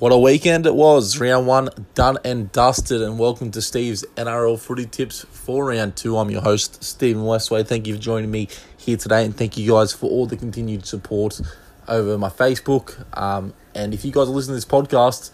What 0.00 0.10
a 0.10 0.18
weekend 0.18 0.66
it 0.66 0.74
was. 0.74 1.20
Round 1.20 1.46
one 1.46 1.68
done 1.94 2.18
and 2.24 2.50
dusted. 2.50 3.00
And 3.00 3.16
welcome 3.16 3.52
to 3.52 3.62
Steve's 3.62 4.04
NRL 4.16 4.58
footy 4.58 4.86
tips 4.86 5.24
for 5.30 5.66
round 5.66 5.94
two. 5.94 6.18
I'm 6.18 6.32
your 6.32 6.40
host, 6.40 6.82
Stephen 6.82 7.22
Westway. 7.22 7.64
Thank 7.64 7.86
you 7.86 7.94
for 7.94 8.00
joining 8.00 8.28
me 8.28 8.48
here 8.76 8.96
today. 8.96 9.24
And 9.24 9.36
thank 9.36 9.56
you 9.56 9.70
guys 9.70 9.92
for 9.92 10.10
all 10.10 10.26
the 10.26 10.36
continued 10.36 10.84
support 10.84 11.40
over 11.86 12.18
my 12.18 12.28
Facebook. 12.28 13.06
Um, 13.16 13.54
and 13.72 13.94
if 13.94 14.04
you 14.04 14.10
guys 14.10 14.26
are 14.26 14.32
listening 14.32 14.54
to 14.54 14.56
this 14.56 14.64
podcast, 14.64 15.30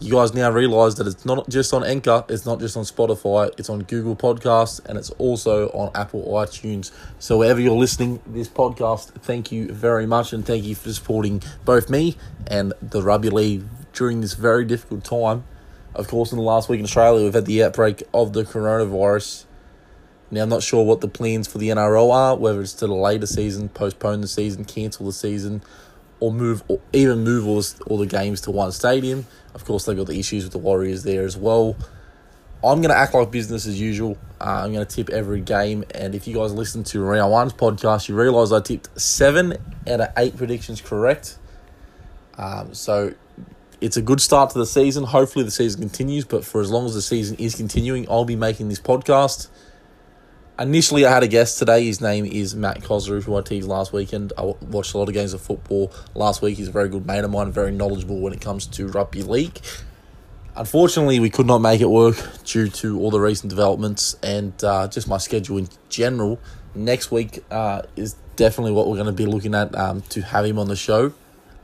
you 0.00 0.12
guys 0.12 0.34
now 0.34 0.50
realise 0.50 0.94
that 0.96 1.06
it's 1.06 1.24
not 1.24 1.48
just 1.48 1.72
on 1.72 1.82
Anchor, 1.82 2.24
it's 2.28 2.44
not 2.44 2.60
just 2.60 2.76
on 2.76 2.84
Spotify, 2.84 3.50
it's 3.58 3.70
on 3.70 3.82
Google 3.84 4.14
Podcasts, 4.14 4.84
and 4.84 4.98
it's 4.98 5.10
also 5.10 5.68
on 5.68 5.90
Apple 5.94 6.22
iTunes. 6.26 6.90
So 7.18 7.38
wherever 7.38 7.60
you're 7.60 7.72
listening 7.72 8.20
this 8.26 8.48
podcast, 8.48 9.10
thank 9.22 9.50
you 9.50 9.72
very 9.72 10.06
much, 10.06 10.32
and 10.32 10.44
thank 10.44 10.64
you 10.64 10.74
for 10.74 10.92
supporting 10.92 11.42
both 11.64 11.88
me 11.88 12.16
and 12.46 12.74
the 12.82 13.02
rugby 13.02 13.30
league 13.30 13.64
during 13.94 14.20
this 14.20 14.34
very 14.34 14.64
difficult 14.64 15.04
time. 15.04 15.44
Of 15.94 16.08
course, 16.08 16.30
in 16.30 16.36
the 16.36 16.44
last 16.44 16.68
week 16.68 16.78
in 16.78 16.84
Australia, 16.84 17.24
we've 17.24 17.32
had 17.32 17.46
the 17.46 17.64
outbreak 17.64 18.02
of 18.12 18.34
the 18.34 18.42
coronavirus. 18.44 19.46
Now, 20.30 20.42
I'm 20.42 20.50
not 20.50 20.62
sure 20.62 20.84
what 20.84 21.00
the 21.00 21.08
plans 21.08 21.48
for 21.48 21.56
the 21.56 21.70
NRL 21.70 22.12
are, 22.12 22.36
whether 22.36 22.60
it's 22.60 22.74
to 22.74 22.86
delay 22.86 23.16
the 23.16 23.26
season, 23.26 23.70
postpone 23.70 24.20
the 24.20 24.28
season, 24.28 24.66
cancel 24.66 25.06
the 25.06 25.12
season, 25.12 25.62
or 26.20 26.32
move, 26.32 26.62
or 26.68 26.80
even 26.92 27.24
move 27.24 27.46
all, 27.46 27.62
all 27.86 27.98
the 27.98 28.06
games 28.06 28.40
to 28.42 28.50
one 28.50 28.72
stadium. 28.72 29.26
Of 29.54 29.64
course, 29.64 29.84
they've 29.84 29.96
got 29.96 30.06
the 30.06 30.18
issues 30.18 30.44
with 30.44 30.52
the 30.52 30.58
Warriors 30.58 31.02
there 31.02 31.24
as 31.24 31.36
well. 31.36 31.76
I'm 32.64 32.80
going 32.80 32.90
to 32.90 32.96
act 32.96 33.14
like 33.14 33.30
business 33.30 33.66
as 33.66 33.80
usual. 33.80 34.18
Uh, 34.40 34.62
I'm 34.64 34.72
going 34.72 34.84
to 34.84 34.96
tip 34.96 35.10
every 35.10 35.40
game. 35.40 35.84
And 35.94 36.14
if 36.14 36.26
you 36.26 36.34
guys 36.34 36.52
listen 36.52 36.84
to 36.84 37.00
Round 37.00 37.30
One's 37.30 37.52
podcast, 37.52 38.08
you 38.08 38.16
realise 38.16 38.50
I 38.50 38.60
tipped 38.60 39.00
seven 39.00 39.52
out 39.86 40.00
of 40.00 40.08
eight 40.16 40.36
predictions 40.36 40.80
correct. 40.80 41.38
Um, 42.38 42.74
so 42.74 43.14
it's 43.80 43.96
a 43.96 44.02
good 44.02 44.20
start 44.20 44.50
to 44.50 44.58
the 44.58 44.66
season. 44.66 45.04
Hopefully, 45.04 45.44
the 45.44 45.50
season 45.50 45.80
continues. 45.80 46.24
But 46.24 46.44
for 46.44 46.60
as 46.60 46.70
long 46.70 46.86
as 46.86 46.94
the 46.94 47.02
season 47.02 47.36
is 47.38 47.54
continuing, 47.54 48.08
I'll 48.10 48.24
be 48.24 48.36
making 48.36 48.68
this 48.68 48.80
podcast. 48.80 49.48
Initially, 50.58 51.04
I 51.04 51.12
had 51.12 51.22
a 51.22 51.28
guest 51.28 51.58
today. 51.58 51.84
His 51.84 52.00
name 52.00 52.24
is 52.24 52.56
Matt 52.56 52.80
Cosroo, 52.80 53.22
who 53.22 53.36
I 53.36 53.42
teased 53.42 53.68
last 53.68 53.92
weekend. 53.92 54.32
I 54.38 54.42
watched 54.42 54.94
a 54.94 54.98
lot 54.98 55.06
of 55.06 55.12
games 55.12 55.34
of 55.34 55.42
football 55.42 55.92
last 56.14 56.40
week. 56.40 56.56
He's 56.56 56.68
a 56.68 56.72
very 56.72 56.88
good 56.88 57.06
mate 57.06 57.24
of 57.24 57.30
mine, 57.30 57.52
very 57.52 57.70
knowledgeable 57.70 58.20
when 58.20 58.32
it 58.32 58.40
comes 58.40 58.66
to 58.68 58.88
rugby 58.88 59.22
league. 59.22 59.60
Unfortunately, 60.56 61.20
we 61.20 61.28
could 61.28 61.44
not 61.44 61.58
make 61.58 61.82
it 61.82 61.90
work 61.90 62.16
due 62.44 62.70
to 62.70 62.98
all 62.98 63.10
the 63.10 63.20
recent 63.20 63.50
developments 63.50 64.16
and 64.22 64.54
uh, 64.64 64.88
just 64.88 65.06
my 65.08 65.18
schedule 65.18 65.58
in 65.58 65.68
general. 65.90 66.40
Next 66.74 67.10
week 67.10 67.44
uh, 67.50 67.82
is 67.94 68.16
definitely 68.36 68.72
what 68.72 68.88
we're 68.88 68.96
going 68.96 69.06
to 69.08 69.12
be 69.12 69.26
looking 69.26 69.54
at 69.54 69.76
um, 69.76 70.00
to 70.08 70.22
have 70.22 70.46
him 70.46 70.58
on 70.58 70.68
the 70.68 70.76
show 70.76 71.12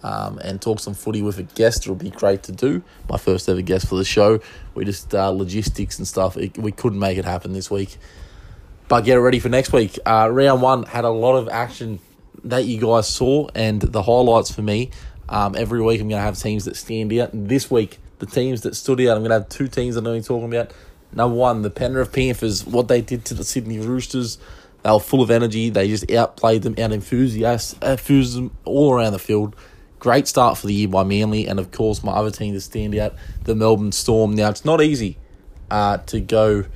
um, 0.03 0.39
and 0.41 0.61
talk 0.61 0.81
some 0.81 0.93
footy 0.93 1.23
with 1.23 1.39
a 1.39 1.45
guest. 1.45 1.85
It'll 1.85 1.95
be 1.95 2.11
great 2.11 2.43
to 2.43 2.53
do. 2.53 2.83
My 3.09 3.17
first 3.17 3.49
ever 3.49 3.63
guest 3.63 3.89
for 3.89 3.95
the 3.95 4.05
show. 4.05 4.41
We 4.75 4.85
just 4.85 5.15
uh, 5.15 5.31
logistics 5.31 5.97
and 5.97 6.07
stuff. 6.07 6.37
It, 6.37 6.59
we 6.59 6.73
couldn't 6.73 6.99
make 6.99 7.17
it 7.17 7.25
happen 7.25 7.55
this 7.55 7.71
week. 7.71 7.97
But 8.93 9.07
get 9.07 9.15
ready 9.15 9.39
for 9.39 9.49
next 9.49 9.73
week. 9.73 9.99
Uh, 10.05 10.29
round 10.31 10.61
one 10.61 10.83
had 10.83 11.07
a 11.07 11.09
lot 11.09 11.37
of 11.37 11.49
action 11.49 11.99
that 12.45 12.67
you 12.67 12.79
guys 12.79 13.09
saw, 13.09 13.49
and 13.55 13.81
the 13.81 14.03
highlights 14.03 14.53
for 14.53 14.61
me. 14.61 14.91
Um, 15.31 15.55
every 15.57 15.81
week 15.81 15.99
I'm 15.99 16.11
going 16.11 16.19
to 16.19 16.23
have 16.23 16.39
teams 16.39 16.67
that 16.67 16.77
stand 16.77 17.11
out. 17.15 17.31
This 17.33 17.71
week, 17.71 17.99
the 18.19 18.27
teams 18.27 18.61
that 18.61 18.77
stood 18.77 19.01
out, 19.01 19.17
I'm 19.17 19.23
going 19.23 19.31
to 19.31 19.37
have 19.37 19.49
two 19.49 19.67
teams 19.67 19.97
I'm 19.97 20.05
be 20.05 20.21
talking 20.21 20.55
about. 20.55 20.75
Number 21.11 21.35
one, 21.35 21.63
the 21.63 21.71
Penrith 21.71 22.13
Panthers, 22.13 22.67
what 22.67 22.89
they 22.89 23.01
did 23.01 23.25
to 23.25 23.33
the 23.33 23.45
Sydney 23.45 23.79
Roosters. 23.79 24.37
They 24.83 24.91
were 24.91 25.01
full 25.01 25.23
of 25.23 25.31
energy. 25.31 25.71
They 25.71 25.89
just 25.89 26.11
outplayed 26.11 26.61
them, 26.61 26.75
out 26.75 26.93
enthusiasm, 26.93 27.79
enthusiasm 27.81 28.55
all 28.67 28.93
around 28.93 29.15
the 29.15 29.19
field. 29.19 29.57
Great 30.01 30.29
start 30.29 30.59
for 30.59 30.67
the 30.67 30.75
year 30.75 30.89
by 30.89 31.03
Manly, 31.03 31.47
and 31.47 31.59
of 31.59 31.71
course, 31.71 32.05
my 32.05 32.13
other 32.13 32.31
team 32.31 32.53
to 32.53 32.61
stand 32.61 32.95
out, 32.97 33.15
the 33.45 33.55
Melbourne 33.55 33.93
Storm. 33.93 34.35
Now, 34.35 34.51
it's 34.51 34.67
not 34.67 34.83
easy 34.83 35.17
uh, 35.71 35.97
to 35.97 36.21
go 36.21 36.67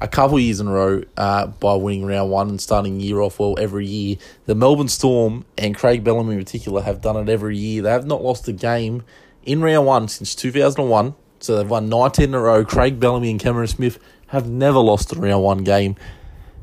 a 0.00 0.08
couple 0.08 0.38
years 0.38 0.60
in 0.60 0.68
a 0.68 0.72
row 0.72 1.02
uh, 1.16 1.46
by 1.46 1.74
winning 1.74 2.06
round 2.06 2.30
one 2.30 2.48
and 2.48 2.60
starting 2.60 3.00
year 3.00 3.20
off 3.20 3.38
well 3.38 3.56
every 3.58 3.86
year. 3.86 4.16
The 4.46 4.54
Melbourne 4.54 4.88
Storm 4.88 5.44
and 5.56 5.76
Craig 5.76 6.04
Bellamy 6.04 6.34
in 6.34 6.44
particular 6.44 6.82
have 6.82 7.00
done 7.00 7.16
it 7.16 7.28
every 7.28 7.56
year. 7.56 7.82
They 7.82 7.90
have 7.90 8.06
not 8.06 8.22
lost 8.22 8.46
a 8.48 8.52
game 8.52 9.02
in 9.44 9.60
round 9.60 9.86
one 9.86 10.08
since 10.08 10.34
2001. 10.34 11.14
So 11.40 11.56
they've 11.56 11.68
won 11.68 11.88
19 11.88 12.24
in 12.24 12.34
a 12.34 12.40
row. 12.40 12.64
Craig 12.64 12.98
Bellamy 12.98 13.30
and 13.30 13.40
Cameron 13.40 13.68
Smith 13.68 13.98
have 14.28 14.48
never 14.48 14.78
lost 14.78 15.12
a 15.12 15.18
round 15.18 15.42
one 15.42 15.64
game. 15.64 15.96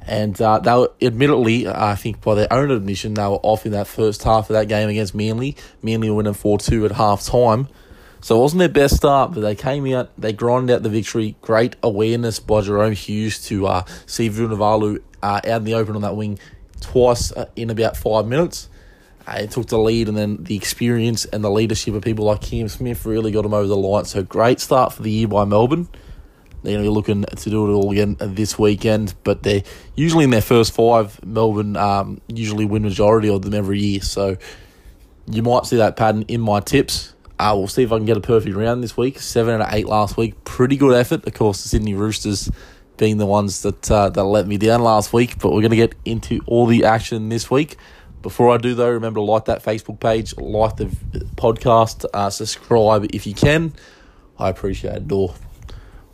And 0.08 0.40
uh, 0.40 0.60
they 0.60 0.72
were, 0.72 0.92
admittedly, 1.02 1.68
I 1.68 1.96
think 1.96 2.22
by 2.22 2.36
their 2.36 2.54
own 2.54 2.70
admission, 2.70 3.16
they 3.16 3.24
were 3.24 3.40
off 3.42 3.66
in 3.66 3.72
that 3.72 3.88
first 3.88 4.24
half 4.24 4.50
of 4.50 4.54
that 4.54 4.68
game 4.68 4.88
against 4.88 5.16
Manly. 5.16 5.58
Manly 5.82 6.10
winning 6.12 6.34
4 6.34 6.60
2 6.60 6.86
at 6.86 6.92
half 6.92 7.24
time. 7.26 7.68
So 8.26 8.40
it 8.40 8.42
wasn't 8.42 8.58
their 8.62 8.70
best 8.70 8.96
start, 8.96 9.34
but 9.34 9.42
they 9.42 9.54
came 9.54 9.86
out, 9.94 10.10
they 10.20 10.34
grinded 10.34 10.76
out 10.76 10.82
the 10.82 10.90
victory. 10.90 11.36
Great 11.44 11.76
awareness 11.84 12.40
by 12.40 12.62
Jahrome 12.62 12.96
Hughes 12.96 13.46
to 13.50 13.68
uh, 13.68 13.86
see 14.08 14.32
Vunivalu 14.32 15.04
uh, 15.22 15.42
out 15.46 15.46
in 15.46 15.64
the 15.64 15.76
open 15.76 15.96
on 15.96 16.02
that 16.02 16.16
wing 16.16 16.40
twice 16.82 17.32
uh, 17.34 17.46
in 17.56 17.70
about 17.70 17.96
five 17.96 18.26
minutes. 18.26 18.68
Uh, 19.28 19.42
it 19.42 19.52
took 19.52 19.68
the 19.68 19.78
lead, 19.78 20.08
and 20.08 20.18
then 20.18 20.44
the 20.44 20.56
experience 20.56 21.26
and 21.26 21.44
the 21.44 21.52
leadership 21.52 21.94
of 21.94 22.02
people 22.02 22.26
like 22.26 22.42
Cam 22.42 22.68
Smith 22.68 23.06
really 23.06 23.32
got 23.32 23.44
them 23.44 23.54
over 23.54 23.68
the 23.68 23.78
line. 23.78 24.06
So 24.06 24.24
great 24.24 24.60
start 24.60 24.94
for 24.94 25.04
the 25.04 25.12
year 25.12 25.28
by 25.28 25.46
Melbourne. 25.46 25.88
They're 26.64 26.74
going 26.74 26.84
to 26.84 26.90
be 26.90 26.96
looking 26.96 27.26
to 27.26 27.50
do 27.52 27.70
it 27.70 27.76
all 27.76 27.92
again 27.92 28.18
this 28.20 28.58
weekend, 28.58 29.14
but 29.24 29.44
they're 29.44 29.62
usually 29.94 30.24
in 30.24 30.32
their 30.32 30.42
first 30.42 30.74
five. 30.74 31.24
Melbourne 31.24 31.78
um, 31.78 32.22
usually 32.28 32.66
win 32.66 32.82
majority 32.82 33.30
of 33.30 33.44
them 33.44 33.54
every 33.54 33.78
year, 33.78 34.02
so 34.02 34.36
you 35.30 35.44
might 35.44 35.68
see 35.68 35.78
that 35.78 35.96
pattern 35.96 36.24
in 36.24 36.42
my 36.42 36.60
tips. 36.60 37.12
Uh, 37.38 37.54
we'll 37.56 37.68
see 37.68 37.84
if 37.84 37.92
I 37.92 37.98
can 37.98 38.06
get 38.06 38.18
a 38.18 38.22
perfect 38.22 38.56
round 38.56 38.84
this 38.84 38.96
week. 38.96 39.20
Seven 39.20 39.56
out 39.56 39.68
of 39.68 39.74
eight 39.74 39.88
last 39.88 40.18
week. 40.18 40.44
Pretty 40.46 40.78
good 40.78 40.96
effort. 40.96 41.26
Of 41.28 41.34
course, 41.34 41.64
the 41.64 41.70
Sydney 41.70 41.94
Roosters 41.94 42.50
being 42.98 43.18
the 43.18 43.26
ones 43.26 43.62
that 43.64 43.92
uh, 43.92 44.10
that 44.10 44.24
let 44.24 44.48
me 44.48 44.58
down 44.58 44.82
last 44.82 45.12
week. 45.12 45.40
But 45.40 45.52
we're 45.52 45.62
going 45.62 45.72
to 45.72 45.78
get 45.78 45.96
into 46.06 46.42
all 46.48 46.66
the 46.66 46.86
action 46.86 47.30
this 47.30 47.52
week. 47.52 47.78
Before 48.22 48.54
I 48.54 48.58
do, 48.58 48.74
though, 48.74 48.90
remember 48.90 49.20
to 49.20 49.24
like 49.24 49.46
that 49.46 49.64
Facebook 49.64 50.00
page, 50.00 50.36
like 50.38 50.78
the 50.78 50.86
podcast, 51.36 52.06
uh, 52.14 52.30
subscribe 52.30 53.06
if 53.14 53.28
you 53.28 53.34
can. 53.34 53.74
I 54.40 54.50
appreciate 54.50 55.04
it 55.04 55.12
all. 55.12 55.36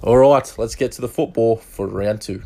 All 0.02 0.18
right, 0.18 0.54
let's 0.58 0.76
get 0.76 0.92
to 0.94 1.02
the 1.02 1.08
football 1.08 1.58
for 1.58 1.88
round 1.88 2.22
two. 2.22 2.44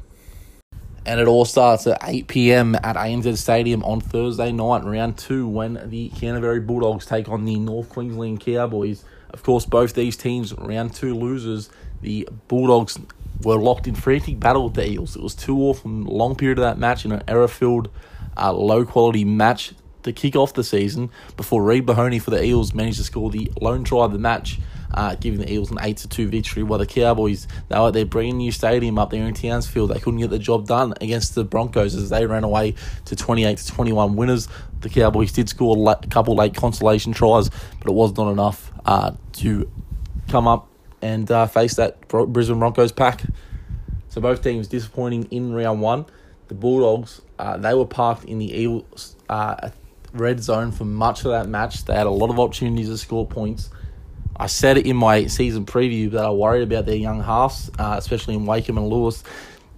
And 1.05 1.19
it 1.19 1.27
all 1.27 1.45
starts 1.45 1.85
at 1.85 1.99
8 2.03 2.27
p.m. 2.27 2.75
at 2.75 2.95
ANZ 2.95 3.37
Stadium 3.37 3.83
on 3.83 4.01
Thursday 4.01 4.51
night, 4.51 4.83
round 4.83 5.17
two, 5.17 5.47
when 5.47 5.79
the 5.89 6.09
Canterbury 6.09 6.59
Bulldogs 6.59 7.05
take 7.05 7.29
on 7.29 7.45
the 7.45 7.59
North 7.59 7.89
Queensland 7.89 8.39
Cowboys. 8.39 9.05
Of 9.29 9.43
course, 9.43 9.65
both 9.65 9.93
these 9.93 10.17
teams, 10.17 10.53
round 10.53 10.95
two 10.95 11.13
losers. 11.13 11.69
The 12.01 12.27
Bulldogs 12.47 12.97
were 13.43 13.57
locked 13.57 13.87
in 13.87 13.95
frantic 13.95 14.39
battle 14.39 14.65
with 14.65 14.73
the 14.73 14.89
Eels. 14.89 15.15
It 15.15 15.21
was 15.21 15.35
2 15.35 15.55
all 15.57 15.73
from 15.75 16.05
long 16.05 16.35
period 16.35 16.57
of 16.57 16.63
that 16.63 16.79
match 16.79 17.05
in 17.05 17.11
an 17.11 17.23
error 17.27 17.47
filled, 17.47 17.89
uh, 18.35 18.51
low 18.53 18.83
quality 18.83 19.25
match 19.25 19.73
to 20.05 20.13
kick 20.13 20.35
off 20.35 20.53
the 20.53 20.63
season 20.63 21.11
before 21.37 21.63
Reed 21.63 21.85
Mahoney 21.85 22.19
for 22.19 22.31
the 22.31 22.43
Eels 22.43 22.73
managed 22.73 22.97
to 22.97 23.03
score 23.03 23.29
the 23.29 23.51
lone 23.61 23.83
try 23.83 24.05
of 24.05 24.13
the 24.13 24.19
match 24.19 24.59
uh, 24.95 25.15
giving 25.15 25.39
the 25.39 25.51
Eels 25.51 25.71
an 25.71 25.77
8 25.81 25.97
to 25.97 26.07
2 26.07 26.27
victory. 26.29 26.63
While 26.63 26.79
the 26.79 26.85
Cowboys, 26.85 27.47
they 27.67 27.77
were 27.77 27.87
at 27.87 27.93
their 27.93 28.05
brand 28.05 28.37
new 28.37 28.51
stadium 28.51 28.97
up 28.97 29.09
there 29.09 29.25
in 29.25 29.33
Townsville. 29.33 29.87
They 29.87 29.99
couldn't 29.99 30.19
get 30.19 30.29
the 30.29 30.39
job 30.39 30.67
done 30.67 30.93
against 31.01 31.35
the 31.35 31.43
Broncos 31.43 31.95
as 31.95 32.09
they 32.09 32.25
ran 32.25 32.43
away 32.43 32.75
to 33.05 33.15
28 33.15 33.57
to 33.57 33.67
21 33.67 34.15
winners. 34.15 34.47
The 34.81 34.89
Cowboys 34.89 35.31
did 35.31 35.49
score 35.49 35.75
a 35.91 36.07
couple 36.07 36.35
late 36.35 36.55
consolation 36.55 37.11
tries, 37.11 37.49
but 37.49 37.87
it 37.87 37.93
was 37.93 38.15
not 38.15 38.31
enough 38.31 38.71
uh, 38.85 39.11
to 39.33 39.69
come 40.29 40.47
up 40.47 40.67
and 41.01 41.29
uh, 41.29 41.45
face 41.47 41.75
that 41.75 42.07
Brisbane 42.07 42.59
Broncos 42.59 42.91
pack. 42.91 43.21
So 44.09 44.21
both 44.21 44.41
teams 44.41 44.67
disappointing 44.67 45.25
in 45.25 45.53
round 45.53 45.81
one. 45.81 46.05
The 46.47 46.53
Bulldogs, 46.53 47.21
uh, 47.39 47.57
they 47.57 47.73
were 47.73 47.87
parked 47.87 48.25
in 48.25 48.37
the 48.37 48.61
Eels 48.61 49.15
uh, 49.29 49.71
red 50.15 50.41
zone 50.41 50.71
for 50.71 50.85
much 50.85 51.25
of 51.25 51.31
that 51.31 51.47
match. 51.47 51.85
They 51.85 51.93
had 51.93 52.07
a 52.07 52.11
lot 52.11 52.29
of 52.29 52.39
opportunities 52.39 52.89
to 52.89 52.97
score 52.97 53.25
points. 53.25 53.69
I 54.37 54.47
said 54.47 54.77
it 54.77 54.85
in 54.85 54.97
my 54.97 55.27
season 55.27 55.65
preview 55.65 56.11
that 56.11 56.25
I 56.25 56.29
worried 56.29 56.63
about 56.63 56.85
their 56.85 56.95
young 56.95 57.21
halves, 57.21 57.71
uh, 57.79 57.95
especially 57.97 58.35
in 58.35 58.45
Wakeham 58.45 58.77
and 58.77 58.87
Lewis. 58.87 59.23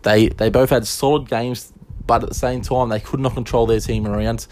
They 0.01 0.29
they 0.29 0.49
both 0.49 0.69
had 0.69 0.87
solid 0.87 1.29
games, 1.29 1.71
but 2.05 2.23
at 2.23 2.29
the 2.29 2.35
same 2.35 2.61
time 2.61 2.89
they 2.89 2.99
could 2.99 3.19
not 3.19 3.33
control 3.33 3.67
their 3.67 3.79
team 3.79 4.07
around. 4.07 4.47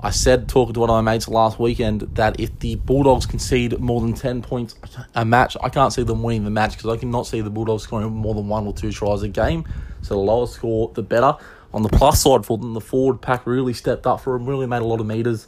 I 0.00 0.10
said 0.10 0.48
talking 0.48 0.74
to 0.74 0.80
one 0.80 0.90
of 0.90 1.02
my 1.02 1.12
mates 1.12 1.28
last 1.28 1.58
weekend 1.58 2.02
that 2.14 2.38
if 2.38 2.56
the 2.60 2.76
Bulldogs 2.76 3.26
concede 3.26 3.78
more 3.80 4.00
than 4.00 4.12
ten 4.12 4.42
points 4.42 4.76
a 5.14 5.24
match, 5.24 5.56
I 5.62 5.70
can't 5.70 5.92
see 5.92 6.02
them 6.02 6.22
winning 6.22 6.44
the 6.44 6.50
match 6.50 6.76
because 6.76 6.96
I 6.96 6.98
cannot 6.98 7.26
see 7.26 7.40
the 7.40 7.50
Bulldogs 7.50 7.84
scoring 7.84 8.10
more 8.10 8.34
than 8.34 8.48
one 8.48 8.66
or 8.66 8.72
two 8.72 8.92
tries 8.92 9.22
a 9.22 9.28
game. 9.28 9.64
So 10.02 10.14
the 10.14 10.20
lower 10.20 10.46
score, 10.46 10.92
the 10.94 11.02
better. 11.02 11.36
On 11.78 11.84
the 11.84 11.88
plus 11.90 12.22
side 12.22 12.44
for 12.44 12.58
them, 12.58 12.74
the 12.74 12.80
forward 12.80 13.20
pack 13.20 13.46
really 13.46 13.72
stepped 13.72 14.04
up 14.04 14.20
for 14.20 14.36
them, 14.36 14.48
really 14.48 14.66
made 14.66 14.82
a 14.82 14.84
lot 14.84 14.98
of 14.98 15.06
meters, 15.06 15.46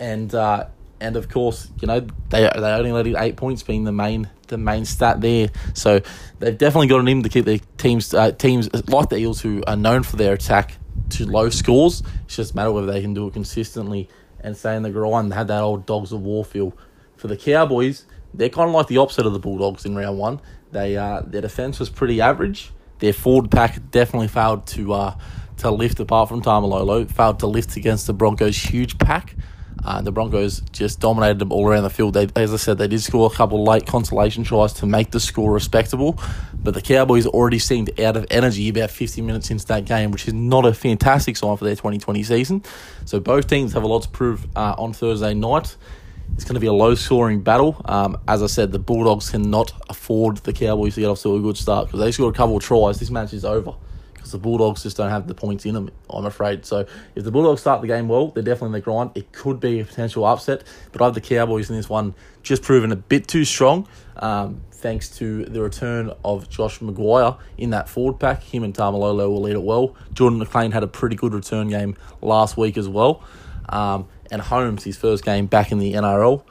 and 0.00 0.34
uh, 0.34 0.66
and 0.98 1.14
of 1.14 1.28
course, 1.28 1.70
you 1.80 1.86
know 1.86 2.00
they 2.30 2.40
they 2.40 2.72
only 2.72 2.90
let 2.90 3.06
in 3.06 3.16
eight 3.16 3.36
points, 3.36 3.62
being 3.62 3.84
the 3.84 3.92
main 3.92 4.28
the 4.48 4.58
main 4.58 4.84
stat 4.84 5.20
there. 5.20 5.50
So 5.72 6.00
they've 6.40 6.58
definitely 6.58 6.88
got 6.88 6.98
an 6.98 7.06
in 7.06 7.22
to 7.22 7.28
keep 7.28 7.44
their 7.44 7.60
teams 7.78 8.12
uh, 8.12 8.32
teams 8.32 8.68
like 8.88 9.10
the 9.10 9.18
Eels, 9.18 9.42
who 9.42 9.62
are 9.68 9.76
known 9.76 10.02
for 10.02 10.16
their 10.16 10.32
attack, 10.32 10.76
to 11.10 11.24
low 11.24 11.50
scores. 11.50 12.02
It's 12.24 12.34
just 12.34 12.54
a 12.54 12.56
matter 12.56 12.72
whether 12.72 12.88
they 12.88 13.00
can 13.00 13.14
do 13.14 13.28
it 13.28 13.34
consistently 13.34 14.08
and 14.40 14.56
stay 14.56 14.74
in 14.74 14.82
the 14.82 14.90
grind. 14.90 15.32
Have 15.34 15.46
that 15.46 15.62
old 15.62 15.86
dogs 15.86 16.10
of 16.10 16.20
war 16.22 16.44
feel. 16.44 16.76
For 17.16 17.28
the 17.28 17.36
Cowboys, 17.36 18.06
they're 18.34 18.48
kind 18.48 18.70
of 18.70 18.74
like 18.74 18.88
the 18.88 18.98
opposite 18.98 19.24
of 19.24 19.32
the 19.32 19.38
Bulldogs 19.38 19.84
in 19.84 19.94
round 19.94 20.18
one. 20.18 20.40
They 20.72 20.96
uh, 20.96 21.22
their 21.24 21.42
defense 21.42 21.78
was 21.78 21.90
pretty 21.90 22.20
average. 22.20 22.72
Their 22.98 23.12
forward 23.12 23.52
pack 23.52 23.78
definitely 23.92 24.28
failed 24.28 24.66
to 24.68 24.92
uh, 24.94 25.18
to 25.58 25.70
lift 25.70 26.00
apart 26.00 26.28
from 26.28 26.42
Taumalolo, 26.42 27.10
failed 27.10 27.40
to 27.40 27.46
lift 27.46 27.76
against 27.76 28.06
the 28.06 28.12
Broncos' 28.12 28.56
huge 28.56 28.98
pack. 28.98 29.34
Uh, 29.84 30.00
the 30.00 30.10
Broncos 30.12 30.60
just 30.72 31.00
dominated 31.00 31.38
them 31.38 31.52
all 31.52 31.68
around 31.68 31.82
the 31.82 31.90
field. 31.90 32.14
They, 32.14 32.28
as 32.36 32.54
I 32.54 32.56
said, 32.56 32.78
they 32.78 32.88
did 32.88 33.02
score 33.02 33.30
a 33.30 33.34
couple 33.34 33.64
late 33.64 33.86
consolation 33.86 34.42
tries 34.42 34.72
to 34.74 34.86
make 34.86 35.10
the 35.10 35.20
score 35.20 35.52
respectable, 35.52 36.18
but 36.62 36.72
the 36.74 36.80
Cowboys 36.80 37.26
already 37.26 37.58
seemed 37.58 38.00
out 38.00 38.16
of 38.16 38.26
energy 38.30 38.68
about 38.68 38.90
50 38.90 39.20
minutes 39.20 39.50
into 39.50 39.66
that 39.66 39.84
game, 39.84 40.10
which 40.10 40.26
is 40.26 40.32
not 40.32 40.64
a 40.64 40.72
fantastic 40.72 41.36
sign 41.36 41.56
for 41.56 41.64
their 41.64 41.74
2020 41.74 42.22
season. 42.22 42.62
So 43.04 43.20
both 43.20 43.46
teams 43.46 43.74
have 43.74 43.82
a 43.82 43.86
lot 43.86 44.02
to 44.02 44.08
prove 44.08 44.46
uh, 44.56 44.74
on 44.78 44.94
Thursday 44.94 45.34
night. 45.34 45.76
It's 46.34 46.44
going 46.44 46.54
to 46.54 46.60
be 46.60 46.66
a 46.66 46.72
low 46.72 46.94
scoring 46.94 47.42
battle. 47.42 47.80
Um, 47.84 48.18
as 48.26 48.42
I 48.42 48.46
said, 48.46 48.72
the 48.72 48.78
Bulldogs 48.78 49.30
cannot 49.30 49.72
afford 49.90 50.38
the 50.38 50.54
Cowboys 50.54 50.94
to 50.94 51.02
get 51.02 51.10
off 51.10 51.20
to 51.22 51.36
a 51.36 51.40
good 51.40 51.58
start 51.58 51.88
because 51.88 52.00
they 52.00 52.10
scored 52.10 52.34
a 52.34 52.36
couple 52.36 52.56
of 52.56 52.62
tries. 52.62 52.98
This 52.98 53.10
match 53.10 53.34
is 53.34 53.44
over 53.44 53.74
because 54.24 54.32
the 54.32 54.38
Bulldogs 54.38 54.82
just 54.82 54.96
don't 54.96 55.10
have 55.10 55.26
the 55.26 55.34
points 55.34 55.66
in 55.66 55.74
them, 55.74 55.90
I'm 56.08 56.24
afraid. 56.24 56.64
So 56.64 56.86
if 57.14 57.24
the 57.24 57.30
Bulldogs 57.30 57.60
start 57.60 57.82
the 57.82 57.86
game 57.86 58.08
well, 58.08 58.28
they're 58.28 58.42
definitely 58.42 58.68
in 58.68 58.72
the 58.72 58.80
grind. 58.80 59.10
It 59.14 59.32
could 59.32 59.60
be 59.60 59.80
a 59.80 59.84
potential 59.84 60.24
upset, 60.24 60.64
but 60.92 61.02
I 61.02 61.04
have 61.04 61.12
the 61.14 61.20
Cowboys 61.20 61.68
in 61.68 61.76
this 61.76 61.90
one 61.90 62.14
just 62.42 62.62
proven 62.62 62.90
a 62.90 62.96
bit 62.96 63.28
too 63.28 63.44
strong. 63.44 63.86
Um, 64.16 64.62
thanks 64.72 65.10
to 65.18 65.44
the 65.44 65.60
return 65.60 66.10
of 66.24 66.48
Josh 66.48 66.78
McGuire 66.78 67.38
in 67.58 67.68
that 67.70 67.86
forward 67.86 68.18
pack. 68.18 68.42
Him 68.42 68.64
and 68.64 68.72
Taumalolo 68.72 69.28
will 69.28 69.42
lead 69.42 69.56
it 69.56 69.62
well. 69.62 69.94
Jordan 70.14 70.38
McLean 70.38 70.72
had 70.72 70.82
a 70.82 70.88
pretty 70.88 71.16
good 71.16 71.34
return 71.34 71.68
game 71.68 71.94
last 72.22 72.56
week 72.56 72.78
as 72.78 72.88
well. 72.88 73.22
Um, 73.68 74.08
and 74.30 74.40
Holmes, 74.40 74.84
his 74.84 74.96
first 74.96 75.22
game 75.22 75.46
back 75.46 75.70
in 75.70 75.78
the 75.78 75.92
NRL. 75.92 76.44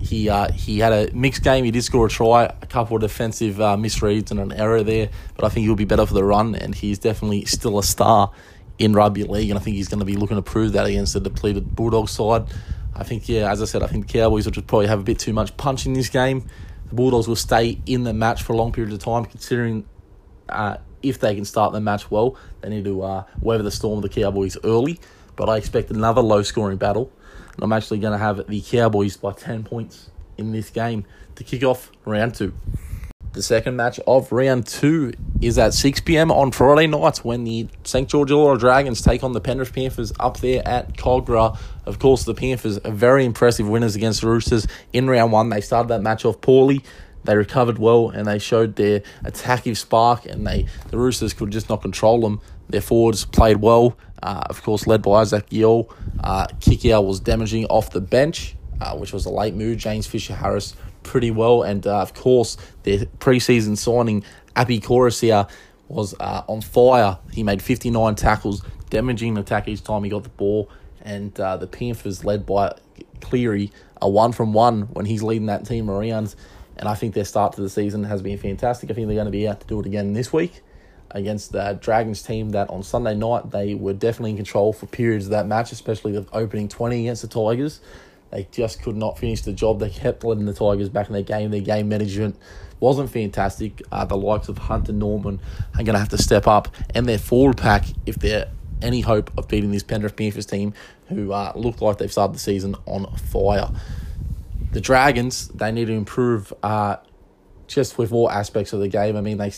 He 0.00 0.28
uh, 0.28 0.52
he 0.52 0.78
had 0.78 0.92
a 0.92 1.12
mixed 1.12 1.42
game. 1.42 1.64
He 1.64 1.70
did 1.70 1.82
score 1.82 2.06
a 2.06 2.08
try, 2.08 2.44
a 2.44 2.66
couple 2.66 2.96
of 2.96 3.02
defensive 3.02 3.60
uh, 3.60 3.76
misreads 3.76 4.30
and 4.30 4.38
an 4.38 4.52
error 4.52 4.82
there, 4.82 5.10
but 5.34 5.44
I 5.44 5.48
think 5.48 5.66
he'll 5.66 5.74
be 5.76 5.84
better 5.84 6.06
for 6.06 6.14
the 6.14 6.24
run, 6.24 6.54
and 6.54 6.74
he's 6.74 6.98
definitely 6.98 7.44
still 7.46 7.78
a 7.78 7.82
star 7.82 8.30
in 8.78 8.92
rugby 8.92 9.24
league, 9.24 9.50
and 9.50 9.58
I 9.58 9.62
think 9.62 9.76
he's 9.76 9.88
going 9.88 9.98
to 9.98 10.06
be 10.06 10.14
looking 10.14 10.36
to 10.36 10.42
prove 10.42 10.72
that 10.72 10.86
against 10.86 11.14
the 11.14 11.20
depleted 11.20 11.74
Bulldogs 11.74 12.12
side. 12.12 12.44
I 12.94 13.02
think, 13.02 13.28
yeah, 13.28 13.50
as 13.50 13.60
I 13.60 13.64
said, 13.64 13.82
I 13.82 13.86
think 13.86 14.06
the 14.06 14.12
Cowboys 14.12 14.44
will 14.44 14.52
just 14.52 14.66
probably 14.66 14.86
have 14.86 15.00
a 15.00 15.04
bit 15.04 15.18
too 15.18 15.32
much 15.32 15.56
punch 15.56 15.86
in 15.86 15.92
this 15.92 16.08
game. 16.08 16.48
The 16.88 16.94
Bulldogs 16.94 17.26
will 17.28 17.36
stay 17.36 17.80
in 17.86 18.04
the 18.04 18.12
match 18.12 18.42
for 18.42 18.52
a 18.52 18.56
long 18.56 18.72
period 18.72 18.92
of 18.92 19.00
time, 19.00 19.24
considering 19.24 19.84
uh, 20.48 20.76
if 21.02 21.18
they 21.18 21.34
can 21.34 21.44
start 21.44 21.72
the 21.72 21.80
match 21.80 22.10
well, 22.10 22.36
they 22.60 22.68
need 22.68 22.84
to 22.84 23.02
uh, 23.02 23.24
weather 23.40 23.62
the 23.64 23.70
storm 23.70 23.98
of 23.98 24.02
the 24.02 24.08
Cowboys 24.08 24.56
early 24.62 25.00
but 25.38 25.48
I 25.48 25.56
expect 25.56 25.90
another 25.90 26.20
low 26.20 26.42
scoring 26.42 26.78
battle. 26.78 27.12
I'm 27.60 27.72
actually 27.72 27.98
going 27.98 28.12
to 28.12 28.18
have 28.18 28.46
the 28.46 28.60
Cowboys 28.60 29.16
by 29.16 29.32
10 29.32 29.64
points 29.64 30.10
in 30.36 30.52
this 30.52 30.70
game 30.70 31.04
to 31.34 31.44
kick 31.44 31.62
off 31.64 31.90
round 32.04 32.34
two. 32.34 32.54
The 33.32 33.42
second 33.42 33.76
match 33.76 34.00
of 34.06 34.32
round 34.32 34.66
two 34.66 35.12
is 35.40 35.58
at 35.58 35.74
6 35.74 36.00
pm 36.00 36.30
on 36.30 36.50
Friday 36.50 36.86
night 36.86 37.18
when 37.18 37.44
the 37.44 37.68
St. 37.84 38.08
George 38.08 38.30
Illawarra 38.30 38.58
Dragons 38.58 39.02
take 39.02 39.22
on 39.22 39.32
the 39.32 39.40
Penrith 39.40 39.72
Panthers 39.72 40.12
up 40.18 40.38
there 40.38 40.66
at 40.66 40.96
Kogarah. 40.96 41.58
Of 41.84 41.98
course, 41.98 42.24
the 42.24 42.34
Panthers 42.34 42.78
are 42.78 42.90
very 42.90 43.24
impressive 43.24 43.68
winners 43.68 43.94
against 43.96 44.22
the 44.22 44.28
Roosters 44.28 44.66
in 44.92 45.08
round 45.08 45.32
one. 45.32 45.50
They 45.50 45.60
started 45.60 45.88
that 45.88 46.02
match 46.02 46.24
off 46.24 46.40
poorly. 46.40 46.82
They 47.24 47.36
recovered 47.36 47.78
well 47.78 48.08
and 48.10 48.26
they 48.26 48.38
showed 48.38 48.76
their 48.76 49.02
attacking 49.24 49.74
spark, 49.74 50.24
and 50.24 50.46
they 50.46 50.66
the 50.90 50.98
Roosters 50.98 51.34
could 51.34 51.50
just 51.50 51.68
not 51.68 51.82
control 51.82 52.20
them. 52.20 52.40
Their 52.68 52.80
forwards 52.80 53.24
played 53.24 53.58
well, 53.58 53.96
uh, 54.22 54.42
of 54.48 54.62
course, 54.62 54.86
led 54.86 55.02
by 55.02 55.20
Isaac 55.20 55.46
Yeo. 55.50 55.88
Uh, 56.22 56.46
Kikau 56.60 57.04
was 57.04 57.20
damaging 57.20 57.66
off 57.66 57.90
the 57.90 58.00
bench, 58.00 58.56
uh, 58.80 58.96
which 58.96 59.12
was 59.12 59.26
a 59.26 59.30
late 59.30 59.54
move. 59.54 59.78
James 59.78 60.06
Fisher 60.06 60.34
Harris 60.34 60.74
pretty 61.02 61.30
well, 61.30 61.62
and 61.62 61.86
uh, 61.86 62.00
of 62.00 62.14
course, 62.14 62.56
their 62.82 62.98
preseason 63.20 63.76
signing, 63.76 64.24
Api 64.56 64.80
Koroisau, 64.80 65.48
was 65.88 66.14
uh, 66.20 66.42
on 66.48 66.60
fire. 66.60 67.18
He 67.32 67.42
made 67.42 67.62
59 67.62 68.14
tackles, 68.14 68.62
damaging 68.90 69.34
the 69.34 69.40
attack 69.40 69.68
each 69.68 69.82
time 69.82 70.04
he 70.04 70.10
got 70.10 70.24
the 70.24 70.28
ball, 70.30 70.70
and 71.02 71.38
uh, 71.40 71.56
the 71.56 71.66
Panthers, 71.66 72.24
led 72.24 72.44
by 72.44 72.76
Cleary, 73.20 73.72
a 74.02 74.08
one 74.08 74.32
from 74.32 74.52
one 74.52 74.82
when 74.92 75.06
he's 75.06 75.22
leading 75.22 75.46
that 75.46 75.66
team 75.66 75.90
around. 75.90 76.34
And 76.76 76.88
I 76.88 76.94
think 76.94 77.14
their 77.14 77.24
start 77.24 77.54
to 77.54 77.60
the 77.60 77.70
season 77.70 78.04
has 78.04 78.22
been 78.22 78.38
fantastic. 78.38 78.90
I 78.90 78.94
think 78.94 79.08
they're 79.08 79.16
going 79.16 79.26
to 79.26 79.32
be 79.32 79.48
out 79.48 79.60
to 79.60 79.66
do 79.66 79.80
it 79.80 79.86
again 79.86 80.12
this 80.12 80.32
week 80.32 80.62
against 81.10 81.52
the 81.52 81.78
Dragons 81.80 82.22
team 82.22 82.50
that 82.50 82.68
on 82.70 82.82
Sunday 82.82 83.14
night 83.14 83.50
they 83.50 83.74
were 83.74 83.92
definitely 83.92 84.30
in 84.30 84.36
control 84.36 84.72
for 84.72 84.86
periods 84.86 85.26
of 85.26 85.30
that 85.30 85.46
match, 85.46 85.72
especially 85.72 86.12
the 86.12 86.26
opening 86.32 86.68
20 86.68 87.00
against 87.00 87.22
the 87.22 87.28
Tigers. 87.28 87.80
They 88.30 88.46
just 88.50 88.82
could 88.82 88.96
not 88.96 89.18
finish 89.18 89.40
the 89.42 89.52
job. 89.52 89.80
They 89.80 89.90
kept 89.90 90.22
letting 90.22 90.44
the 90.44 90.52
Tigers 90.52 90.88
back 90.88 91.06
in 91.06 91.14
their 91.14 91.22
game. 91.22 91.50
Their 91.50 91.60
game 91.60 91.88
management 91.88 92.36
wasn't 92.80 93.10
fantastic. 93.10 93.82
Uh, 93.90 94.04
the 94.04 94.16
likes 94.16 94.48
of 94.48 94.58
Hunt 94.58 94.88
and 94.88 94.98
Norman 94.98 95.40
are 95.74 95.82
going 95.82 95.94
to 95.94 95.98
have 95.98 96.10
to 96.10 96.18
step 96.18 96.46
up, 96.46 96.68
and 96.94 97.06
their 97.06 97.18
forward 97.18 97.56
pack, 97.56 97.86
if 98.06 98.16
they're 98.16 98.50
any 98.82 99.00
hope 99.00 99.30
of 99.36 99.48
beating 99.48 99.72
this 99.72 99.82
Penrith 99.82 100.16
Panthers 100.16 100.46
team, 100.46 100.74
who 101.08 101.32
uh, 101.32 101.52
look 101.56 101.80
like 101.80 101.98
they've 101.98 102.12
started 102.12 102.34
the 102.34 102.38
season 102.38 102.76
on 102.86 103.12
fire. 103.16 103.70
The 104.72 104.80
Dragons, 104.80 105.48
they 105.48 105.72
need 105.72 105.86
to 105.86 105.94
improve 105.94 106.52
uh, 106.62 106.96
just 107.66 107.98
with 107.98 108.12
all 108.12 108.30
aspects 108.30 108.72
of 108.72 108.80
the 108.80 108.88
game. 108.88 109.16
I 109.16 109.20
mean, 109.22 109.38
they 109.38 109.52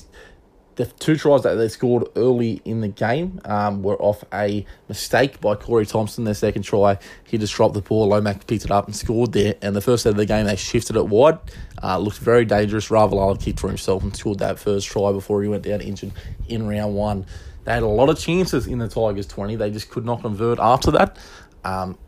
the 0.80 0.86
two 0.86 1.14
tries 1.16 1.42
that 1.42 1.56
they 1.56 1.68
scored 1.68 2.08
early 2.16 2.62
in 2.64 2.80
the 2.80 2.88
game 2.88 3.38
um, 3.44 3.82
were 3.82 4.00
off 4.00 4.24
a 4.32 4.64
mistake 4.88 5.38
by 5.38 5.54
Corey 5.54 5.84
Thompson. 5.84 6.24
Their 6.24 6.32
second 6.32 6.62
try, 6.62 6.98
he 7.24 7.36
just 7.36 7.54
dropped 7.54 7.74
the 7.74 7.82
ball. 7.82 8.08
Lomax 8.08 8.46
picked 8.46 8.64
it 8.64 8.70
up 8.70 8.86
and 8.86 8.96
scored 8.96 9.32
there. 9.32 9.56
And 9.60 9.76
the 9.76 9.82
first 9.82 10.04
set 10.04 10.10
of 10.10 10.16
the 10.16 10.24
game, 10.24 10.46
they 10.46 10.56
shifted 10.56 10.96
it 10.96 11.06
wide. 11.06 11.38
Uh, 11.82 11.98
looked 11.98 12.18
very 12.18 12.46
dangerous. 12.46 12.88
Ravalawa 12.88 13.38
kicked 13.38 13.60
for 13.60 13.68
himself 13.68 14.02
and 14.02 14.16
scored 14.16 14.38
that 14.38 14.58
first 14.58 14.88
try 14.88 15.12
before 15.12 15.42
he 15.42 15.48
went 15.48 15.64
down 15.64 15.82
injured 15.82 16.12
in 16.48 16.66
round 16.66 16.94
one. 16.94 17.26
They 17.64 17.72
had 17.72 17.82
a 17.82 17.86
lot 17.86 18.08
of 18.08 18.18
chances 18.18 18.66
in 18.66 18.78
the 18.78 18.88
Tigers 18.88 19.26
20. 19.26 19.56
They 19.56 19.70
just 19.70 19.90
could 19.90 20.06
not 20.06 20.22
convert 20.22 20.58
after 20.58 20.90
that. 20.92 21.18
Um, 21.62 21.98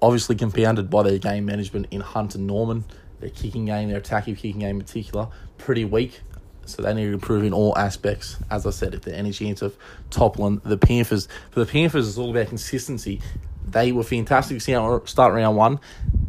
obviously 0.00 0.36
compounded 0.36 0.88
by 0.88 1.02
their 1.02 1.18
game 1.18 1.44
management 1.44 1.88
in 1.90 2.00
Hunt 2.00 2.34
and 2.34 2.46
Norman. 2.46 2.84
Their 3.20 3.30
kicking 3.30 3.66
game, 3.66 3.90
their 3.90 3.98
attacking 3.98 4.36
kicking 4.36 4.60
game 4.60 4.76
in 4.76 4.86
particular, 4.86 5.28
pretty 5.58 5.84
weak. 5.84 6.20
So 6.68 6.82
they 6.82 6.94
need 6.94 7.06
to 7.06 7.12
improve 7.14 7.44
in 7.44 7.52
all 7.52 7.76
aspects. 7.76 8.36
As 8.50 8.66
I 8.66 8.70
said, 8.70 8.94
if 8.94 9.02
they're 9.02 9.14
any 9.14 9.32
chance 9.32 9.62
of 9.62 9.76
toppling 10.10 10.60
the 10.64 10.76
Panthers. 10.76 11.28
For 11.50 11.60
the 11.60 11.66
Panthers, 11.66 12.08
it's 12.08 12.18
all 12.18 12.30
about 12.30 12.48
consistency. 12.48 13.20
They 13.66 13.92
were 13.92 14.02
fantastic 14.02 14.60
to 14.60 15.02
start 15.04 15.34
round 15.34 15.56
one. 15.56 15.80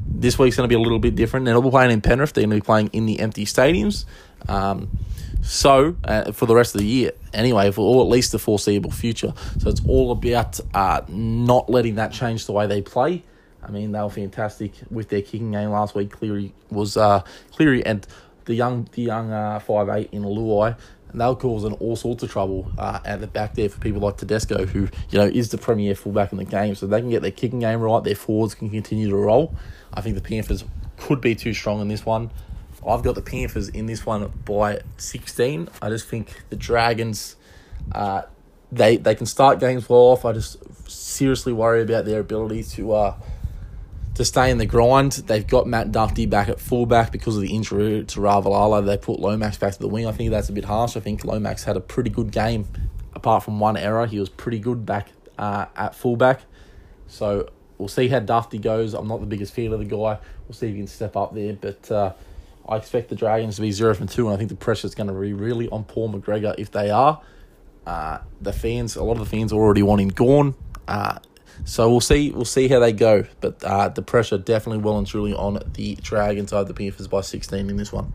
This 0.08 0.38
week's 0.38 0.58
going 0.58 0.68
to 0.68 0.74
be 0.74 0.80
a 0.80 0.84
little 0.84 1.00
bit 1.00 1.16
different. 1.16 1.46
They're 1.46 1.54
not 1.54 1.70
playing 1.70 1.92
in 1.92 2.02
Penrith. 2.02 2.34
They're 2.34 2.44
going 2.44 2.50
to 2.52 2.56
be 2.58 2.66
playing 2.66 2.90
in 2.94 3.06
the 3.06 3.20
empty 3.20 3.46
stadiums. 3.46 4.06
Um, 4.48 4.90
so 5.42 5.96
uh, 6.04 6.32
for 6.32 6.46
the 6.46 6.56
rest 6.56 6.76
of 6.76 6.82
the 6.82 6.88
year, 6.88 7.12
anyway, 7.34 7.72
for 7.72 7.82
or 7.82 8.04
at 8.04 8.10
least 8.10 8.32
the 8.34 8.40
foreseeable 8.40 8.92
future. 8.92 9.34
So 9.60 9.70
it's 9.70 9.82
all 9.86 10.12
about 10.12 10.60
uh, 10.74 11.02
not 11.08 11.70
letting 11.70 11.96
that 11.96 12.12
change 12.12 12.46
the 12.46 12.52
way 12.52 12.68
they 12.68 12.82
play. 12.82 13.24
I 13.64 13.72
mean, 13.72 13.92
they 13.92 14.02
were 14.02 14.10
fantastic 14.10 14.72
with 14.90 15.10
their 15.10 15.22
kicking 15.22 15.52
game 15.52 15.70
last 15.70 15.96
week. 15.96 16.12
Cleary 16.12 16.54
was 16.70 16.98
uh, 16.98 17.24
Cleary 17.52 17.86
and 17.86 18.06
the 18.50 18.56
young 18.56 18.90
the 18.94 19.04
young 19.04 19.32
uh, 19.32 19.60
five 19.60 19.90
eight 19.90 20.10
in 20.12 20.24
Luai, 20.24 20.76
and 21.12 21.22
they'll 21.22 21.36
causing 21.36 21.74
all 21.74 21.96
sorts 21.96 22.24
of 22.24 22.32
trouble 22.32 22.72
uh, 22.80 23.00
at 23.06 23.22
the 23.22 23.28
back 23.28 23.54
there 23.54 23.70
for 23.70 23.80
people 23.80 24.02
like 24.02 24.18
Tedesco, 24.18 24.66
who 24.66 24.90
you 25.12 25.20
know 25.20 25.26
is 25.26 25.50
the 25.50 25.60
premier 25.60 25.94
fullback 25.94 26.32
in 26.32 26.40
the 26.40 26.46
game. 26.46 26.74
So 26.74 26.88
they 26.88 27.00
can 27.00 27.12
get 27.12 27.22
their 27.22 27.30
kicking 27.30 27.60
game 27.60 27.80
right, 27.80 28.04
their 28.04 28.16
forwards 28.16 28.56
can 28.56 28.72
continue 28.72 29.08
to 29.12 29.16
roll. 29.16 29.54
I 29.94 30.02
think 30.02 30.16
the 30.16 30.22
Panthers 30.22 30.66
could 30.98 31.22
be 31.22 31.36
too 31.36 31.54
strong 31.54 31.80
in 31.80 31.90
this 31.90 32.08
one. 32.08 32.32
I've 32.86 33.04
got 33.04 33.14
the 33.14 33.22
Panthers 33.22 33.70
in 33.70 33.86
this 33.86 34.04
one 34.04 34.28
by 34.46 34.82
sixteen. 34.98 35.70
I 35.80 35.90
just 35.90 36.08
think 36.08 36.44
the 36.50 36.56
Dragons. 36.56 37.36
Uh, 37.92 38.24
they 38.72 38.98
they 38.98 39.14
can 39.14 39.28
start 39.28 39.60
games 39.60 39.88
well 39.88 40.00
off. 40.00 40.26
I 40.26 40.34
just 40.34 40.58
seriously 40.90 41.54
worry 41.54 41.84
about 41.84 42.06
their 42.06 42.20
ability 42.20 42.64
to 42.64 42.94
uh, 42.94 43.16
to 44.20 44.26
stay 44.26 44.52
in 44.52 44.58
the 44.58 44.66
grind. 44.66 45.14
They've 45.14 45.48
got 45.48 45.66
Matt 45.66 45.94
Duffy 45.94 46.26
back 46.26 46.50
at 46.50 46.60
fullback 46.60 47.14
because 47.14 47.38
of 47.38 47.42
the 47.42 47.56
injury 47.56 48.04
to 48.04 48.20
Ravalawa. 48.20 48.86
They 48.86 48.98
put 48.98 49.18
Lomax 49.18 49.56
back 49.56 49.72
to 49.72 49.80
the 49.80 49.88
wing. 49.88 50.06
I 50.08 50.12
think 50.12 50.30
that's 50.32 50.50
a 50.50 50.52
bit 50.52 50.66
harsh. 50.66 50.98
I 50.98 51.00
think 51.00 51.24
Lomax 51.24 51.64
had 51.64 51.78
a 51.78 51.80
pretty 51.80 52.10
good 52.10 52.30
game, 52.30 52.68
apart 53.14 53.44
from 53.44 53.62
one 53.62 53.78
error. 53.78 54.06
He 54.08 54.20
was 54.20 54.28
pretty 54.28 54.60
good 54.60 54.86
back 54.86 55.08
uh, 55.38 55.68
at 55.74 55.96
fullback. 55.96 56.42
So 57.08 57.50
we'll 57.78 57.88
see 57.88 58.10
how 58.10 58.20
Duffy 58.20 58.58
goes. 58.58 58.94
I'm 58.94 59.08
not 59.08 59.22
the 59.22 59.26
biggest 59.26 59.54
fan 59.54 59.72
of 59.72 59.80
the 59.80 59.86
guy. 59.86 60.20
We'll 60.50 60.54
see 60.54 60.68
if 60.68 60.74
he 60.74 60.80
can 60.80 60.88
step 60.88 61.16
up 61.16 61.34
there. 61.34 61.54
But 61.54 61.90
uh, 61.90 62.12
I 62.68 62.76
expect 62.76 63.08
the 63.08 63.16
Dragons 63.16 63.56
to 63.56 63.62
be 63.62 63.72
0 63.72 63.94
from 63.94 64.08
2, 64.08 64.28
and 64.28 64.34
I 64.34 64.38
think 64.38 64.50
the 64.50 64.58
pressure 64.58 64.86
is 64.86 64.96
going 64.96 65.08
to 65.08 65.14
be 65.14 65.32
really 65.32 65.70
on 65.70 65.86
Paul 65.86 66.12
McGregor 66.12 66.56
if 66.58 66.72
they 66.72 66.90
are. 66.90 67.22
Uh, 67.88 68.18
the 68.42 68.52
fans, 68.52 68.98
a 68.98 69.04
lot 69.04 69.14
of 69.14 69.20
the 69.20 69.38
fans 69.38 69.54
already 69.54 69.82
want 69.82 70.02
him 70.02 70.10
gone. 70.10 70.56
Uh, 70.90 71.20
so 71.66 71.90
we'll 71.90 72.02
see. 72.02 72.32
We'll 72.32 72.46
see 72.46 72.68
how 72.68 72.80
they 72.80 72.94
go. 72.94 73.26
But 73.42 73.64
uh, 73.64 73.90
the 73.90 74.02
pressure 74.02 74.38
definitely 74.38 74.84
well 74.84 74.98
and 74.98 75.08
truly 75.08 75.34
on 75.34 75.62
the 75.74 75.96
Dragons 75.96 76.52
side. 76.52 76.68
The 76.68 76.74
Panthers 76.74 77.08
by 77.08 77.22
sixteen 77.22 77.70
in 77.70 77.78
this 77.78 77.92
one. 77.92 78.14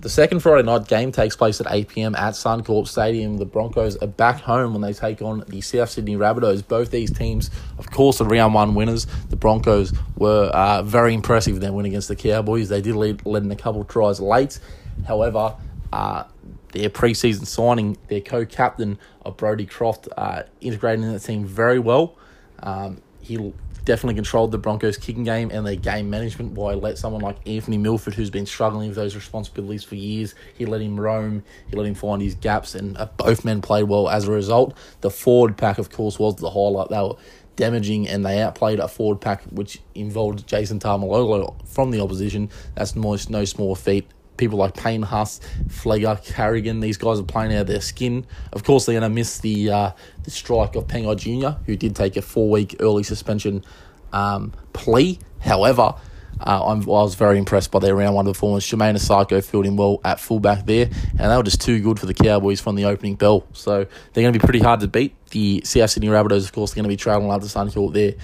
The 0.00 0.08
second 0.08 0.40
Friday 0.40 0.64
night 0.64 0.86
game 0.86 1.10
takes 1.10 1.34
place 1.34 1.60
at 1.60 1.66
8 1.68 1.88
pm 1.88 2.14
at 2.14 2.34
Suncorp 2.34 2.86
Stadium. 2.86 3.36
The 3.36 3.44
Broncos 3.44 3.96
are 3.96 4.06
back 4.06 4.40
home 4.40 4.72
when 4.72 4.80
they 4.80 4.92
take 4.92 5.22
on 5.22 5.42
the 5.48 5.60
South 5.60 5.90
Sydney 5.90 6.14
Rabbitohs. 6.14 6.66
Both 6.66 6.92
these 6.92 7.10
teams, 7.10 7.50
of 7.78 7.90
course, 7.90 8.20
are 8.20 8.24
round 8.24 8.54
one 8.54 8.76
winners. 8.76 9.08
The 9.30 9.34
Broncos 9.34 9.92
were 10.16 10.50
uh, 10.54 10.84
very 10.84 11.14
impressive 11.14 11.56
in 11.56 11.60
their 11.60 11.72
win 11.72 11.84
against 11.84 12.06
the 12.06 12.14
Cowboys. 12.14 12.68
They 12.68 12.80
did 12.80 12.94
lead, 12.94 13.26
lead 13.26 13.42
in 13.42 13.50
a 13.50 13.56
couple 13.56 13.80
of 13.80 13.88
tries 13.88 14.20
late. 14.20 14.60
However, 15.04 15.56
uh, 15.92 16.24
their 16.72 16.90
preseason 16.90 17.46
signing, 17.46 17.96
their 18.08 18.20
co-captain 18.20 18.98
of 19.24 19.36
Brodie 19.36 19.66
Croft, 19.66 20.08
uh, 20.16 20.42
integrated 20.60 21.04
in 21.04 21.12
the 21.12 21.20
team 21.20 21.44
very 21.44 21.78
well. 21.78 22.16
Um, 22.60 23.02
he 23.20 23.52
definitely 23.84 24.14
controlled 24.14 24.52
the 24.52 24.58
Broncos' 24.58 24.98
kicking 24.98 25.24
game 25.24 25.50
and 25.50 25.66
their 25.66 25.76
game 25.76 26.10
management 26.10 26.52
while 26.52 26.76
let 26.76 26.98
someone 26.98 27.22
like 27.22 27.38
Anthony 27.46 27.78
Milford, 27.78 28.14
who's 28.14 28.28
been 28.28 28.44
struggling 28.44 28.88
with 28.88 28.96
those 28.96 29.14
responsibilities 29.14 29.82
for 29.82 29.94
years, 29.94 30.34
he 30.54 30.66
let 30.66 30.82
him 30.82 31.00
roam, 31.00 31.42
he 31.70 31.76
let 31.76 31.86
him 31.86 31.94
find 31.94 32.20
his 32.20 32.34
gaps, 32.34 32.74
and 32.74 32.98
uh, 32.98 33.06
both 33.16 33.46
men 33.46 33.62
played 33.62 33.84
well 33.84 34.08
as 34.08 34.28
a 34.28 34.32
result. 34.32 34.76
The 35.00 35.10
forward 35.10 35.56
pack, 35.56 35.78
of 35.78 35.90
course, 35.90 36.18
was 36.18 36.36
the 36.36 36.50
highlight. 36.50 36.90
They 36.90 36.98
were 36.98 37.14
damaging 37.56 38.06
and 38.08 38.24
they 38.24 38.40
outplayed 38.40 38.78
a 38.78 38.88
forward 38.88 39.20
pack 39.20 39.42
which 39.44 39.80
involved 39.94 40.46
Jason 40.46 40.78
Taumalolo 40.78 41.66
from 41.66 41.90
the 41.90 42.00
opposition. 42.00 42.50
That's 42.74 42.94
no, 42.94 43.16
no 43.28 43.44
small 43.44 43.74
feat 43.74 44.06
people 44.38 44.58
like 44.58 44.74
Payne 44.74 45.02
Haas, 45.02 45.40
Flegler, 45.66 46.24
Carrigan. 46.24 46.80
These 46.80 46.96
guys 46.96 47.20
are 47.20 47.24
playing 47.24 47.52
out 47.52 47.62
of 47.62 47.66
their 47.66 47.80
skin. 47.80 48.24
Of 48.52 48.64
course, 48.64 48.86
they're 48.86 48.98
going 48.98 49.10
to 49.10 49.14
miss 49.14 49.38
the 49.38 49.70
uh, 49.70 49.90
the 50.22 50.30
strike 50.30 50.76
of 50.76 50.86
Pangai 50.86 51.16
Jr., 51.16 51.60
who 51.66 51.76
did 51.76 51.94
take 51.94 52.16
a 52.16 52.22
four 52.22 52.48
week 52.48 52.76
early 52.80 53.02
suspension 53.02 53.64
um, 54.12 54.52
plea. 54.72 55.18
However, 55.40 55.94
uh, 56.40 56.64
i 56.64 56.74
was 56.74 57.16
very 57.16 57.36
impressed 57.36 57.70
by 57.70 57.80
their 57.80 57.94
round 57.94 58.14
one 58.14 58.24
performance. 58.24 58.66
Jamayne 58.66 58.94
Isaako 58.94 59.44
filled 59.44 59.66
in 59.66 59.76
well 59.76 60.00
at 60.04 60.20
fullback 60.20 60.66
there, 60.66 60.88
and 61.18 61.30
they 61.30 61.36
were 61.36 61.42
just 61.42 61.60
too 61.60 61.80
good 61.80 61.98
for 61.98 62.06
the 62.06 62.14
Cowboys 62.14 62.60
from 62.60 62.76
the 62.76 62.84
opening 62.84 63.16
bell. 63.16 63.44
So 63.52 63.86
they're 64.12 64.22
going 64.22 64.32
to 64.32 64.38
be 64.38 64.44
pretty 64.44 64.60
hard 64.60 64.80
to 64.80 64.88
beat. 64.88 65.14
The 65.30 65.62
South 65.64 65.90
Sydney 65.90 66.08
Rabbitohs, 66.08 66.44
of 66.44 66.52
course, 66.52 66.72
are 66.72 66.76
going 66.76 66.84
to 66.84 66.88
be 66.88 66.96
travelling 66.96 67.30
out 67.30 67.42
to 67.42 67.48
Suncorp 67.48 67.92
there. 67.92 68.14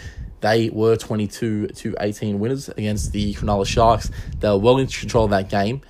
They 0.41 0.69
were 0.69 0.97
22 0.97 1.69
to 1.69 1.97
18 2.01 2.39
winners 2.39 2.69
against 2.69 3.13
the 3.13 3.35
Cronulla 3.35 3.67
Sharks. 3.67 4.11
They 4.39 4.49
were 4.49 4.59
well 4.59 4.77
in 4.77 4.87
control 4.87 5.25
of 5.25 5.31
that 5.31 5.49
game 5.49 5.81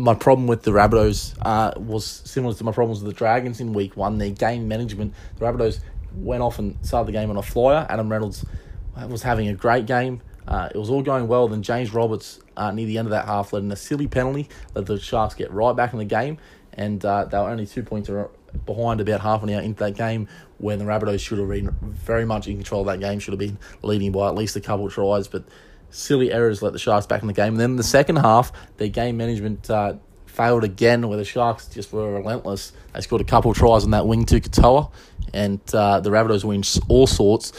my 0.00 0.14
problem 0.14 0.46
with 0.46 0.62
the 0.62 0.70
Rabbitohs 0.70 1.34
uh, 1.42 1.78
was 1.78 2.06
similar 2.06 2.54
to 2.54 2.64
my 2.64 2.72
problems 2.72 3.02
with 3.02 3.12
the 3.12 3.18
Dragons 3.18 3.60
in 3.60 3.74
week 3.74 3.96
one. 3.96 4.16
Their 4.16 4.30
game 4.30 4.66
management, 4.66 5.14
the 5.36 5.44
Rabbitohs 5.44 5.80
went 6.14 6.42
off 6.42 6.58
and 6.58 6.76
started 6.84 7.08
the 7.08 7.12
game 7.12 7.28
on 7.28 7.36
a 7.36 7.42
flyer. 7.42 7.86
Adam 7.88 8.10
Reynolds 8.10 8.44
was 9.08 9.22
having 9.22 9.48
a 9.48 9.54
great 9.54 9.86
game. 9.86 10.22
Uh, 10.48 10.68
it 10.74 10.78
was 10.78 10.88
all 10.88 11.02
going 11.02 11.28
well. 11.28 11.48
Then 11.48 11.62
James 11.62 11.92
Roberts, 11.92 12.40
uh, 12.56 12.70
near 12.70 12.86
the 12.86 12.96
end 12.96 13.06
of 13.06 13.10
that 13.10 13.26
half, 13.26 13.52
led 13.52 13.62
in 13.62 13.70
a 13.70 13.76
silly 13.76 14.08
penalty 14.08 14.48
that 14.72 14.86
the 14.86 14.98
Sharks 14.98 15.34
get 15.34 15.52
right 15.52 15.76
back 15.76 15.92
in 15.92 15.98
the 15.98 16.04
game. 16.04 16.38
And 16.72 17.04
uh, 17.04 17.26
they 17.26 17.36
were 17.36 17.50
only 17.50 17.66
two 17.66 17.82
points 17.82 18.10
behind 18.64 19.00
about 19.00 19.20
half 19.20 19.42
an 19.42 19.50
hour 19.50 19.60
into 19.60 19.84
that 19.84 19.96
game 19.96 20.28
when 20.58 20.78
the 20.78 20.84
Rabbitohs 20.86 21.20
should 21.20 21.38
have 21.38 21.48
been 21.48 21.70
very 21.92 22.24
much 22.24 22.48
in 22.48 22.56
control 22.56 22.80
of 22.80 22.86
that 22.86 23.00
game, 23.00 23.18
should 23.18 23.32
have 23.32 23.38
been 23.38 23.58
leading 23.82 24.12
by 24.12 24.28
at 24.28 24.34
least 24.34 24.56
a 24.56 24.60
couple 24.60 24.86
of 24.86 24.92
tries. 24.92 25.28
But 25.28 25.44
silly 25.90 26.32
errors 26.32 26.62
let 26.62 26.72
the 26.72 26.78
Sharks 26.78 27.06
back 27.06 27.22
in 27.22 27.28
the 27.28 27.34
game. 27.34 27.54
And 27.54 27.60
then 27.60 27.76
the 27.76 27.82
second 27.82 28.16
half, 28.16 28.52
their 28.76 28.88
game 28.88 29.16
management 29.16 29.68
uh, 29.70 29.94
failed 30.26 30.64
again, 30.64 31.08
where 31.08 31.18
the 31.18 31.24
Sharks 31.24 31.66
just 31.66 31.92
were 31.92 32.12
relentless. 32.14 32.72
They 32.94 33.00
scored 33.00 33.20
a 33.20 33.24
couple 33.24 33.52
tries 33.54 33.84
on 33.84 33.90
that 33.90 34.06
wing 34.06 34.24
to 34.26 34.40
Katoa, 34.40 34.90
and 35.34 35.60
uh, 35.74 36.00
the 36.00 36.10
Rabbitohs 36.10 36.44
win 36.44 36.62
all 36.88 37.06
sorts. 37.06 37.52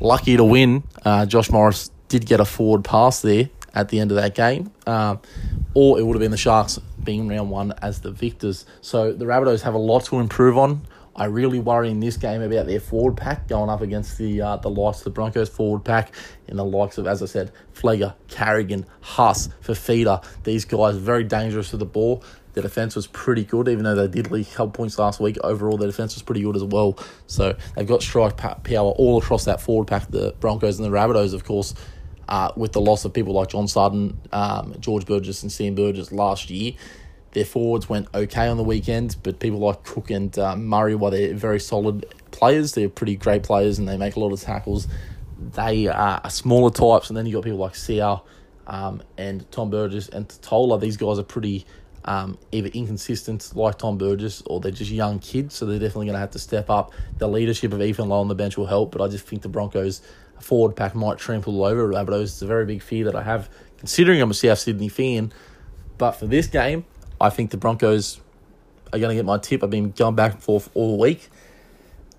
Lucky 0.00 0.36
to 0.36 0.44
win, 0.44 0.82
uh, 1.04 1.26
Josh 1.26 1.50
Morris 1.50 1.90
did 2.08 2.26
get 2.26 2.40
a 2.40 2.44
forward 2.44 2.84
pass 2.84 3.22
there 3.22 3.50
at 3.74 3.90
the 3.90 4.00
end 4.00 4.10
of 4.10 4.16
that 4.16 4.34
game, 4.34 4.72
uh, 4.86 5.16
or 5.74 5.98
it 5.98 6.02
would 6.02 6.14
have 6.14 6.20
been 6.20 6.30
the 6.30 6.36
Sharks 6.36 6.80
being 7.02 7.28
round 7.28 7.50
one 7.50 7.72
as 7.82 8.00
the 8.00 8.10
victors. 8.10 8.66
So 8.80 9.12
the 9.12 9.26
Rabbitohs 9.26 9.62
have 9.62 9.74
a 9.74 9.78
lot 9.78 10.04
to 10.06 10.18
improve 10.18 10.58
on. 10.58 10.86
I 11.16 11.24
really 11.24 11.58
worry 11.58 11.90
in 11.90 11.98
this 11.98 12.18
game 12.18 12.42
about 12.42 12.66
their 12.66 12.78
forward 12.78 13.16
pack 13.16 13.48
going 13.48 13.70
up 13.70 13.80
against 13.80 14.18
the 14.18 14.42
uh, 14.42 14.56
the 14.56 14.68
likes 14.68 14.98
of 14.98 15.04
the 15.04 15.10
Broncos 15.10 15.48
forward 15.48 15.82
pack 15.82 16.14
in 16.46 16.58
the 16.58 16.64
likes 16.64 16.98
of, 16.98 17.06
as 17.06 17.22
I 17.22 17.26
said, 17.26 17.52
Flegler, 17.74 18.14
Carrigan, 18.28 18.84
Haas, 19.00 19.48
Fifita. 19.64 20.22
These 20.44 20.66
guys 20.66 20.96
very 20.96 21.24
dangerous 21.24 21.70
to 21.70 21.78
the 21.78 21.86
ball. 21.86 22.22
The 22.52 22.62
defense 22.62 22.94
was 22.94 23.06
pretty 23.06 23.44
good, 23.44 23.68
even 23.68 23.84
though 23.84 23.94
they 23.94 24.08
did 24.08 24.30
leak 24.30 24.50
a 24.52 24.54
couple 24.54 24.72
points 24.72 24.98
last 24.98 25.18
week. 25.18 25.36
Overall, 25.42 25.78
the 25.78 25.86
defense 25.86 26.14
was 26.14 26.22
pretty 26.22 26.42
good 26.42 26.56
as 26.56 26.64
well. 26.64 26.98
So 27.26 27.56
they've 27.74 27.86
got 27.86 28.02
strike 28.02 28.36
power 28.36 28.90
all 28.92 29.18
across 29.18 29.44
that 29.44 29.60
forward 29.60 29.88
pack. 29.88 30.10
The 30.10 30.34
Broncos 30.40 30.78
and 30.78 30.86
the 30.86 30.96
Rabbitohs, 30.96 31.34
of 31.34 31.44
course, 31.44 31.74
uh, 32.28 32.52
with 32.56 32.72
the 32.72 32.80
loss 32.80 33.04
of 33.04 33.12
people 33.12 33.34
like 33.34 33.48
John 33.48 33.68
Sutton, 33.68 34.18
um, 34.32 34.74
George 34.80 35.04
Burgess, 35.06 35.42
and 35.42 35.52
Sam 35.52 35.74
Burgess 35.74 36.12
last 36.12 36.50
year 36.50 36.74
their 37.36 37.44
forwards 37.44 37.86
went 37.86 38.08
okay 38.14 38.48
on 38.48 38.56
the 38.56 38.64
weekend, 38.64 39.14
but 39.22 39.38
people 39.38 39.58
like 39.58 39.84
Cook 39.84 40.10
and 40.10 40.36
uh, 40.38 40.56
Murray, 40.56 40.94
while 40.94 41.10
they're 41.10 41.34
very 41.34 41.60
solid 41.60 42.06
players, 42.30 42.72
they're 42.72 42.88
pretty 42.88 43.14
great 43.14 43.42
players 43.42 43.78
and 43.78 43.86
they 43.86 43.98
make 43.98 44.16
a 44.16 44.20
lot 44.20 44.32
of 44.32 44.40
tackles. 44.40 44.88
They 45.38 45.86
are 45.86 46.30
smaller 46.30 46.70
types, 46.70 47.10
and 47.10 47.16
then 47.16 47.26
you 47.26 47.34
got 47.34 47.44
people 47.44 47.58
like 47.58 47.74
Seau 47.74 48.22
um, 48.66 49.02
and 49.18 49.44
Tom 49.52 49.68
Burgess 49.68 50.08
and 50.08 50.26
Tola. 50.40 50.80
These 50.80 50.96
guys 50.96 51.18
are 51.18 51.24
pretty 51.24 51.66
um, 52.06 52.38
either 52.52 52.68
inconsistent 52.68 53.54
like 53.54 53.76
Tom 53.76 53.98
Burgess 53.98 54.42
or 54.46 54.58
they're 54.58 54.72
just 54.72 54.90
young 54.90 55.18
kids, 55.18 55.56
so 55.56 55.66
they're 55.66 55.78
definitely 55.78 56.06
going 56.06 56.14
to 56.14 56.20
have 56.20 56.30
to 56.30 56.38
step 56.38 56.70
up. 56.70 56.94
The 57.18 57.28
leadership 57.28 57.74
of 57.74 57.82
Ethan 57.82 58.08
Lowe 58.08 58.20
on 58.20 58.28
the 58.28 58.34
bench 58.34 58.56
will 58.56 58.64
help, 58.64 58.92
but 58.92 59.02
I 59.02 59.08
just 59.08 59.26
think 59.26 59.42
the 59.42 59.50
Broncos 59.50 60.00
forward 60.40 60.74
pack 60.74 60.94
might 60.94 61.18
trample 61.18 61.62
over 61.66 61.86
Rabbitohs. 61.86 62.22
It's 62.22 62.40
a 62.40 62.46
very 62.46 62.64
big 62.64 62.80
fear 62.80 63.04
that 63.04 63.14
I 63.14 63.22
have, 63.24 63.50
considering 63.76 64.22
I'm 64.22 64.30
a 64.30 64.34
South 64.34 64.58
Sydney 64.58 64.88
fan. 64.88 65.34
But 65.98 66.12
for 66.12 66.26
this 66.26 66.46
game, 66.46 66.86
I 67.20 67.30
think 67.30 67.50
the 67.50 67.56
Broncos 67.56 68.20
are 68.92 68.98
going 68.98 69.10
to 69.10 69.14
get 69.14 69.24
my 69.24 69.38
tip. 69.38 69.62
I've 69.62 69.70
been 69.70 69.90
going 69.92 70.14
back 70.14 70.32
and 70.34 70.42
forth 70.42 70.70
all 70.74 70.98
week. 70.98 71.28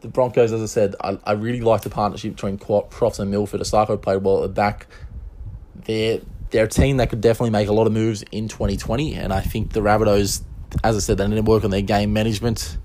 The 0.02 0.08
Broncos, 0.08 0.52
as 0.52 0.62
I 0.62 0.66
said, 0.66 0.96
I, 1.04 1.18
I 1.24 1.32
really 1.34 1.62
like 1.62 1.82
the 1.82 1.90
partnership 1.90 2.36
between 2.36 2.58
Croft 2.58 3.20
and 3.20 3.32
Milford. 3.32 3.62
Isaako 3.62 4.02
played 4.02 4.24
well 4.24 4.38
at 4.38 4.42
the 4.44 4.50
back. 4.50 4.88
They're, 5.76 6.22
they're 6.50 6.66
a 6.66 6.70
team 6.70 6.98
that 6.98 7.10
could 7.10 7.22
definitely 7.22 7.50
make 7.52 7.68
a 7.68 7.74
lot 7.74 7.88
of 7.88 7.94
moves 7.94 8.24
in 8.32 8.48
2020, 8.48 9.14
and 9.14 9.34
I 9.34 9.42
think 9.42 9.74
the 9.74 9.80
Rabbitohs, 9.82 10.44
as 10.84 10.96
I 10.96 11.00
said, 11.00 11.18
they 11.18 11.28
need 11.28 11.36
to 11.36 11.42
work 11.42 11.64
on 11.64 11.72
their 11.72 11.82
game 11.82 12.14
management. 12.14 12.78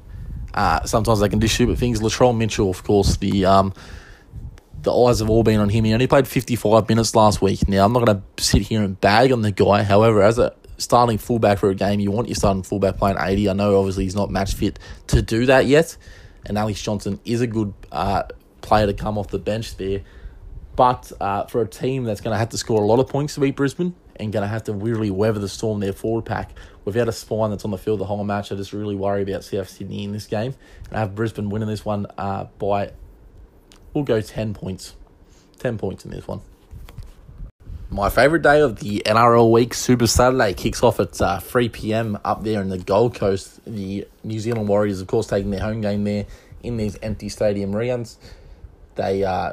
Uh, 0.54 0.84
sometimes 0.84 1.20
they 1.20 1.28
can 1.28 1.38
do 1.38 1.48
stupid 1.48 1.78
things. 1.78 2.00
Latrell 2.00 2.36
Mitchell, 2.36 2.70
of 2.70 2.82
course, 2.84 3.16
the 3.16 3.44
um, 3.44 3.72
the 4.82 4.92
eyes 4.92 5.20
have 5.20 5.30
all 5.30 5.42
been 5.42 5.60
on 5.60 5.68
him. 5.68 5.84
He 5.84 5.92
only 5.92 6.06
played 6.06 6.26
55 6.26 6.88
minutes 6.88 7.14
last 7.14 7.40
week. 7.40 7.68
Now, 7.68 7.84
I'm 7.84 7.92
not 7.92 8.04
going 8.04 8.22
to 8.36 8.42
sit 8.42 8.62
here 8.62 8.82
and 8.82 9.00
bag 9.00 9.32
on 9.32 9.42
the 9.42 9.52
guy. 9.52 9.82
However, 9.82 10.22
as 10.22 10.38
a 10.38 10.54
starting 10.82 11.18
fullback 11.18 11.58
for 11.58 11.70
a 11.70 11.74
game, 11.74 12.00
you 12.00 12.10
want 12.10 12.28
your 12.28 12.34
starting 12.34 12.62
fullback 12.62 12.96
playing 12.96 13.16
80. 13.18 13.48
I 13.48 13.52
know 13.54 13.78
obviously 13.78 14.04
he's 14.04 14.14
not 14.14 14.30
match 14.30 14.54
fit 14.54 14.78
to 15.08 15.22
do 15.22 15.46
that 15.46 15.66
yet, 15.66 15.96
and 16.44 16.58
Alex 16.58 16.82
Johnson 16.82 17.20
is 17.24 17.40
a 17.40 17.46
good 17.46 17.72
uh, 17.90 18.24
player 18.60 18.86
to 18.86 18.94
come 18.94 19.18
off 19.18 19.28
the 19.28 19.38
bench 19.38 19.76
there. 19.76 20.02
But 20.74 21.12
uh, 21.20 21.44
for 21.46 21.60
a 21.60 21.68
team 21.68 22.04
that's 22.04 22.20
going 22.20 22.32
to 22.34 22.38
have 22.38 22.50
to 22.50 22.58
score 22.58 22.82
a 22.82 22.86
lot 22.86 22.98
of 22.98 23.08
points 23.08 23.34
to 23.34 23.40
beat 23.40 23.56
Brisbane 23.56 23.94
and 24.16 24.32
going 24.32 24.42
to 24.42 24.48
have 24.48 24.64
to 24.64 24.72
really 24.72 25.10
weather 25.10 25.38
the 25.38 25.48
storm 25.48 25.80
their 25.80 25.92
forward 25.92 26.24
pack, 26.24 26.52
without 26.84 27.08
a 27.08 27.12
spine 27.12 27.50
that's 27.50 27.64
on 27.64 27.70
the 27.70 27.78
field 27.78 28.00
the 28.00 28.04
whole 28.04 28.24
match, 28.24 28.50
I 28.52 28.56
just 28.56 28.72
really 28.72 28.96
worry 28.96 29.22
about 29.22 29.44
South 29.44 29.68
Sydney 29.68 30.04
in 30.04 30.12
this 30.12 30.26
game. 30.26 30.54
And 30.88 30.96
I 30.96 31.00
have 31.00 31.14
Brisbane 31.14 31.50
winning 31.50 31.68
this 31.68 31.84
one 31.84 32.06
uh, 32.16 32.44
by, 32.58 32.92
we'll 33.92 34.04
go 34.04 34.20
10 34.20 34.54
points. 34.54 34.94
10 35.58 35.78
points 35.78 36.04
in 36.04 36.10
this 36.10 36.26
one. 36.26 36.40
My 37.92 38.08
favourite 38.08 38.40
day 38.40 38.62
of 38.62 38.76
the 38.76 39.02
NRL 39.04 39.50
week, 39.50 39.74
Super 39.74 40.06
Saturday, 40.06 40.54
kicks 40.54 40.82
off 40.82 40.98
at 40.98 41.20
uh, 41.20 41.40
3 41.40 41.68
pm 41.68 42.18
up 42.24 42.42
there 42.42 42.62
in 42.62 42.70
the 42.70 42.78
Gold 42.78 43.14
Coast. 43.14 43.60
The 43.66 44.08
New 44.24 44.40
Zealand 44.40 44.66
Warriors, 44.66 45.02
of 45.02 45.08
course, 45.08 45.26
taking 45.26 45.50
their 45.50 45.60
home 45.60 45.82
game 45.82 46.04
there 46.04 46.24
in 46.62 46.78
these 46.78 46.96
empty 47.02 47.28
stadium 47.28 47.76
rounds. 47.76 48.16
They, 48.94 49.24
uh, 49.24 49.52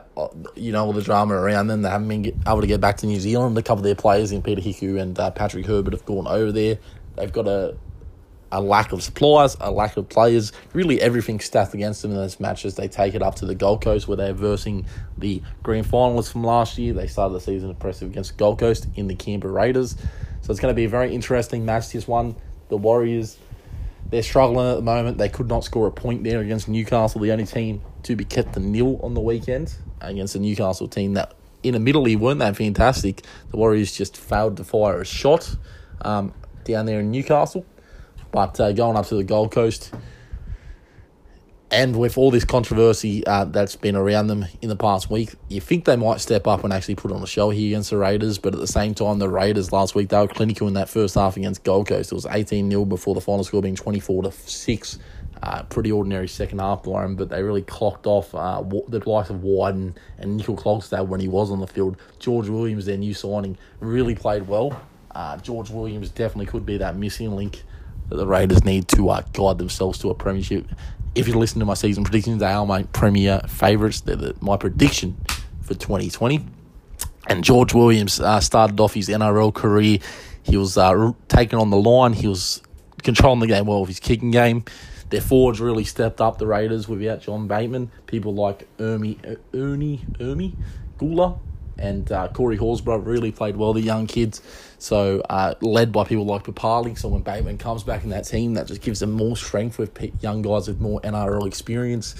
you 0.56 0.72
know, 0.72 0.86
all 0.86 0.94
the 0.94 1.02
drama 1.02 1.34
around 1.34 1.68
them. 1.68 1.82
They 1.82 1.90
haven't 1.90 2.08
been 2.08 2.42
able 2.48 2.62
to 2.62 2.68
get 2.68 2.80
back 2.80 2.96
to 2.98 3.08
New 3.08 3.20
Zealand. 3.20 3.58
A 3.58 3.62
couple 3.62 3.80
of 3.80 3.84
their 3.84 3.96
players, 3.96 4.32
in 4.32 4.42
Peter 4.42 4.62
Hiku 4.62 5.02
and 5.02 5.20
uh, 5.20 5.32
Patrick 5.32 5.66
Herbert, 5.66 5.92
have 5.92 6.06
gone 6.06 6.26
over 6.26 6.54
there. 6.54 6.78
They've 7.18 7.34
got 7.34 7.46
a 7.46 7.76
a 8.52 8.62
lack 8.62 8.92
of 8.92 9.04
supplies, 9.04 9.56
a 9.60 9.72
lack 9.72 9.98
of 9.98 10.10
players, 10.10 10.52
really 10.74 11.02
everything 11.02 11.40
stacked 11.40 11.74
against 11.74 12.02
them 12.02 12.12
in 12.12 12.18
those 12.18 12.40
matches. 12.40 12.76
They 12.76 12.88
take 12.88 13.14
it 13.14 13.22
up 13.22 13.36
to 13.36 13.46
the 13.46 13.56
Gold 13.56 13.82
Coast 13.82 14.08
where 14.08 14.18
they're 14.18 14.34
versing 14.34 14.86
the 15.18 15.42
grand 15.64 15.86
finalists 15.86 16.32
from 16.32 16.44
last 16.44 16.78
year. 16.78 16.94
They 16.94 17.08
started 17.08 17.34
the 17.34 17.42
season 17.42 17.70
impressive 17.70 18.10
against 18.10 18.38
Gold 18.38 18.60
Coast 18.60 18.88
in 18.96 19.08
the 19.08 19.16
Canberra 19.16 19.54
Raiders. 19.54 19.96
So 20.42 20.52
it's 20.52 20.60
going 20.60 20.72
to 20.72 20.76
be 20.76 20.86
a 20.86 20.90
very 20.90 21.14
interesting 21.14 21.66
match 21.66 21.90
this 21.92 22.08
one. 22.08 22.36
The 22.70 22.78
Warriors, 22.78 23.38
they're 24.10 24.24
struggling 24.24 24.70
at 24.70 24.76
the 24.76 24.82
moment. 24.82 25.18
They 25.18 25.30
could 25.30 25.48
not 25.48 25.64
score 25.64 25.88
a 25.88 25.92
point 25.92 26.24
there 26.24 26.40
against 26.40 26.68
Newcastle, 26.68 27.22
the 27.22 27.32
only 27.32 27.46
team 27.46 27.82
to 28.04 28.16
be 28.16 28.26
kept 28.26 28.54
the 28.54 28.60
nil 28.60 29.00
on 29.04 29.14
the 29.14 29.22
weekend 29.22 29.76
against 30.02 30.34
the 30.34 30.40
Newcastle 30.40 30.88
team 30.88 31.14
that 31.16 31.34
in 31.62 31.82
middle 31.84 32.04
weren't 32.18 32.40
that 32.40 32.56
fantastic. 32.56 33.24
The 33.52 33.58
Warriors 33.58 33.92
just 33.92 34.18
failed 34.18 34.58
to 34.58 34.64
fire 34.64 35.02
a 35.02 35.06
shot 35.06 35.56
um, 36.02 36.34
down 36.64 36.86
there 36.86 37.02
in 37.02 37.12
Newcastle. 37.12 37.66
But 38.32 38.60
uh, 38.60 38.72
going 38.74 38.98
up 38.98 39.08
to 39.08 39.16
the 39.16 39.24
Gold 39.24 39.52
Coast, 39.52 39.94
and 41.72 41.96
with 41.98 42.18
all 42.18 42.32
this 42.32 42.46
controversy 42.46 43.26
uh, 43.28 43.46
that's 43.46 43.76
been 43.76 43.96
around 43.96 44.28
them 44.28 44.46
in 44.62 44.70
the 44.70 44.76
past 44.76 45.12
week, 45.12 45.36
you 45.50 45.62
think 45.62 45.86
they 45.86 45.96
might 45.96 46.20
step 46.20 46.48
up 46.48 46.64
and 46.64 46.74
actually 46.74 46.96
put 46.96 47.12
on 47.12 47.22
a 47.22 47.28
show 47.28 47.52
here 47.52 47.68
against 47.68 47.92
the 47.92 47.98
Raiders. 47.98 48.40
But 48.40 48.54
at 48.56 48.60
the 48.60 48.68
same 48.68 48.96
time, 48.96 49.20
the 49.20 49.30
Raiders 49.30 49.72
last 49.72 49.94
week, 49.94 50.10
they 50.10 50.18
were 50.18 50.28
clinical 50.28 50.68
in 50.68 50.74
that 50.74 50.90
first 50.90 51.14
half 51.14 51.38
against 51.38 51.64
Gold 51.64 51.88
Coast. 51.88 52.12
It 52.12 52.16
was 52.16 52.26
18 52.26 52.70
0 52.72 52.86
before 52.86 53.14
the 53.14 53.22
final 53.22 53.44
score 53.44 53.62
being 53.62 53.76
24 53.76 54.24
to 54.24 54.32
6. 54.32 55.00
Uh, 55.42 55.64
pretty 55.64 55.92
ordinary 55.92 56.28
second 56.28 56.60
half 56.60 56.84
by 56.84 57.02
them, 57.02 57.16
but 57.16 57.30
they 57.30 57.42
really 57.42 57.62
clocked 57.62 58.06
off 58.06 58.36
uh, 58.36 58.62
the 58.90 59.02
likes 59.10 59.30
of 59.30 59.42
Wighton 59.42 59.96
and 60.18 60.38
Nicoll-Klokstad 60.38 61.08
when 61.08 61.22
he 61.22 61.30
was 61.30 61.50
on 61.50 61.62
the 61.62 61.68
field. 61.68 61.96
George 62.18 62.50
Williams, 62.50 62.86
their 62.86 62.98
new 62.98 63.14
signing, 63.14 63.58
really 63.80 64.16
played 64.16 64.48
well. 64.48 64.82
Uh, 65.12 65.38
George 65.38 65.70
Williams 65.70 66.10
definitely 66.10 66.46
could 66.48 66.66
be 66.66 66.78
that 66.78 66.98
missing 66.98 67.36
link 67.36 67.64
the 68.18 68.28
Raiders 68.28 68.64
need 68.64 68.88
to 68.90 69.10
uh, 69.10 69.22
guide 69.34 69.58
themselves 69.58 70.00
to 70.00 70.10
a 70.10 70.16
premiership 70.16 70.66
if 71.16 71.28
you 71.28 71.38
listen 71.38 71.60
to 71.60 71.66
my 71.66 71.74
season 71.74 72.04
predictions, 72.04 72.40
they 72.40 72.48
are 72.48 72.66
my 72.66 72.84
premier 72.84 73.42
favourites. 73.48 74.02
They're 74.02 74.16
the, 74.16 74.36
my 74.42 74.58
prediction 74.58 75.18
for 75.62 75.74
2020. 75.74 76.46
And 77.28 77.44
George 77.44 77.74
Williams 77.74 78.20
uh, 78.20 78.40
started 78.40 78.80
off 78.80 78.94
his 78.94 79.10
NRL 79.10 79.54
career. 79.54 80.00
He 80.44 80.58
was 80.58 80.78
uh, 80.78 81.12
taken 81.28 81.60
on 81.60 81.70
the 81.70 81.78
line. 81.78 82.14
He 82.14 82.28
was 82.28 82.62
controlling 83.04 83.40
the 83.40 83.48
game 83.48 83.66
well 83.66 83.82
with 83.82 83.90
his 83.90 84.00
kicking 84.00 84.32
game. 84.32 84.64
Their 85.10 85.22
forwards 85.22 85.60
really 85.60 85.84
stepped 85.84 86.22
up 86.22 86.38
the 86.38 86.48
Raiders 86.48 86.88
without 86.88 87.22
John 87.22 87.48
Bateman. 87.48 87.92
People 88.06 88.34
like 88.34 88.68
Ermi, 88.78 89.38
Ernie, 89.54 90.06
Ermi, 90.20 90.54
Guler, 91.00 91.40
and 91.80 92.12
uh, 92.12 92.28
Corey 92.30 92.58
Horsburgh 92.58 93.06
really 93.06 93.32
played 93.32 93.58
well, 93.58 93.74
the 93.74 93.82
young 93.82 94.08
kids. 94.08 94.42
So, 94.78 95.22
uh, 95.30 95.56
led 95.62 95.92
by 95.92 96.04
people 96.04 96.26
like 96.26 96.44
Papalii. 96.44 96.98
So, 96.98 97.10
when 97.10 97.22
Bateman 97.22 97.58
comes 97.58 97.84
back 97.84 98.04
in 98.04 98.10
that 98.10 98.26
team, 98.26 98.54
that 98.54 98.68
just 98.68 98.82
gives 98.82 99.00
them 99.00 99.12
more 99.12 99.36
strength 99.36 99.78
with 99.78 99.98
young 100.22 100.42
guys 100.42 100.68
with 100.68 100.80
more 100.80 101.02
NRL 101.02 101.48
experience. 101.48 102.16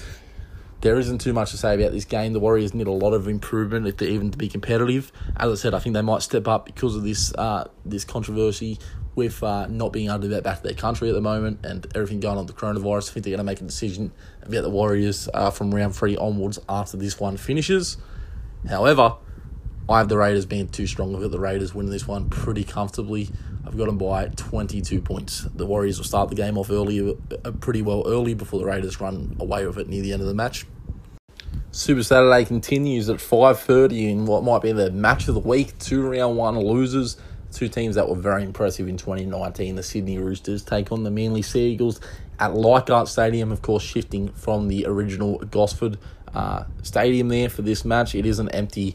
There 0.80 0.98
isn't 0.98 1.18
too 1.18 1.34
much 1.34 1.50
to 1.50 1.58
say 1.58 1.74
about 1.74 1.92
this 1.92 2.06
game. 2.06 2.32
The 2.32 2.40
Warriors 2.40 2.72
need 2.72 2.86
a 2.86 2.92
lot 2.92 3.12
of 3.12 3.28
improvement 3.28 3.86
if 3.86 3.98
they're 3.98 4.08
even 4.08 4.30
to 4.30 4.38
be 4.38 4.48
competitive. 4.48 5.12
As 5.36 5.52
I 5.52 5.54
said, 5.54 5.74
I 5.74 5.78
think 5.78 5.92
they 5.92 6.00
might 6.00 6.22
step 6.22 6.48
up 6.48 6.64
because 6.64 6.96
of 6.96 7.02
this 7.02 7.34
uh, 7.34 7.68
this 7.84 8.04
controversy 8.04 8.78
with 9.14 9.42
uh, 9.42 9.66
not 9.66 9.92
being 9.92 10.08
able 10.08 10.20
to 10.20 10.28
get 10.28 10.42
back 10.42 10.58
to 10.58 10.62
their 10.62 10.74
country 10.74 11.08
at 11.10 11.14
the 11.14 11.20
moment 11.20 11.64
and 11.64 11.86
everything 11.94 12.20
going 12.20 12.38
on 12.38 12.46
with 12.46 12.54
the 12.54 12.60
coronavirus. 12.60 13.10
I 13.10 13.12
think 13.12 13.24
they're 13.24 13.32
going 13.32 13.38
to 13.38 13.44
make 13.44 13.60
a 13.60 13.64
decision 13.64 14.12
about 14.42 14.62
the 14.62 14.70
Warriors 14.70 15.28
uh, 15.34 15.50
from 15.50 15.74
round 15.74 15.94
three 15.94 16.16
onwards 16.16 16.58
after 16.68 16.96
this 16.96 17.20
one 17.20 17.36
finishes. 17.36 17.98
However, 18.68 19.16
I 19.90 19.98
have 19.98 20.08
the 20.08 20.16
Raiders 20.16 20.46
being 20.46 20.68
too 20.68 20.86
strong. 20.86 21.16
I've 21.16 21.20
got 21.20 21.32
the 21.32 21.40
Raiders 21.40 21.74
winning 21.74 21.90
this 21.90 22.06
one 22.06 22.30
pretty 22.30 22.62
comfortably. 22.62 23.28
I've 23.66 23.76
got 23.76 23.86
them 23.86 23.98
by 23.98 24.28
22 24.36 25.00
points. 25.00 25.48
The 25.56 25.66
Warriors 25.66 25.98
will 25.98 26.04
start 26.04 26.28
the 26.28 26.36
game 26.36 26.56
off 26.56 26.70
early, 26.70 27.00
uh, 27.44 27.50
pretty 27.60 27.82
well 27.82 28.04
early 28.06 28.34
before 28.34 28.60
the 28.60 28.66
Raiders 28.66 29.00
run 29.00 29.36
away 29.40 29.66
with 29.66 29.78
it 29.78 29.88
near 29.88 30.00
the 30.00 30.12
end 30.12 30.22
of 30.22 30.28
the 30.28 30.34
match. 30.34 30.64
Super 31.72 32.04
Saturday 32.04 32.44
continues 32.44 33.10
at 33.10 33.16
5.30 33.16 34.10
in 34.10 34.26
what 34.26 34.44
might 34.44 34.62
be 34.62 34.70
the 34.70 34.92
match 34.92 35.26
of 35.26 35.34
the 35.34 35.40
week. 35.40 35.76
Two 35.80 36.08
round 36.08 36.36
one 36.36 36.56
losers. 36.56 37.16
Two 37.52 37.68
teams 37.68 37.96
that 37.96 38.08
were 38.08 38.14
very 38.14 38.44
impressive 38.44 38.86
in 38.86 38.96
2019. 38.96 39.74
The 39.74 39.82
Sydney 39.82 40.18
Roosters 40.18 40.62
take 40.62 40.92
on 40.92 41.02
the 41.02 41.10
Manly 41.10 41.42
Sea 41.42 41.72
Eagles 41.72 42.00
at 42.38 42.54
Leichhardt 42.54 43.08
Stadium, 43.08 43.50
of 43.50 43.60
course, 43.60 43.82
shifting 43.82 44.28
from 44.28 44.68
the 44.68 44.86
original 44.86 45.38
Gosford 45.38 45.98
uh, 46.32 46.64
Stadium 46.82 47.28
there 47.28 47.48
for 47.48 47.62
this 47.62 47.84
match. 47.84 48.14
It 48.14 48.24
is 48.24 48.38
an 48.38 48.48
empty 48.50 48.94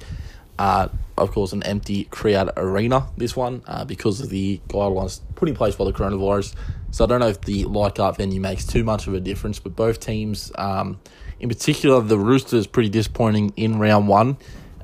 uh, 0.57 0.87
of 1.17 1.31
course, 1.31 1.53
an 1.53 1.63
empty 1.63 2.05
crowd 2.05 2.51
arena, 2.57 3.07
this 3.17 3.35
one, 3.35 3.61
uh, 3.67 3.85
because 3.85 4.21
of 4.21 4.29
the 4.29 4.59
guidelines 4.67 5.21
put 5.35 5.49
in 5.49 5.55
place 5.55 5.75
by 5.75 5.85
the 5.85 5.93
coronavirus. 5.93 6.55
So 6.91 7.03
I 7.03 7.07
don't 7.07 7.19
know 7.19 7.27
if 7.27 7.41
the 7.41 7.65
Leichhardt 7.65 8.17
venue 8.17 8.39
makes 8.39 8.65
too 8.65 8.83
much 8.83 9.07
of 9.07 9.13
a 9.13 9.19
difference, 9.19 9.59
but 9.59 9.75
both 9.75 9.99
teams, 9.99 10.51
um, 10.55 10.99
in 11.39 11.49
particular, 11.49 12.01
the 12.01 12.17
Roosters, 12.17 12.67
pretty 12.67 12.89
disappointing 12.89 13.53
in 13.57 13.79
round 13.79 14.07
one. 14.07 14.37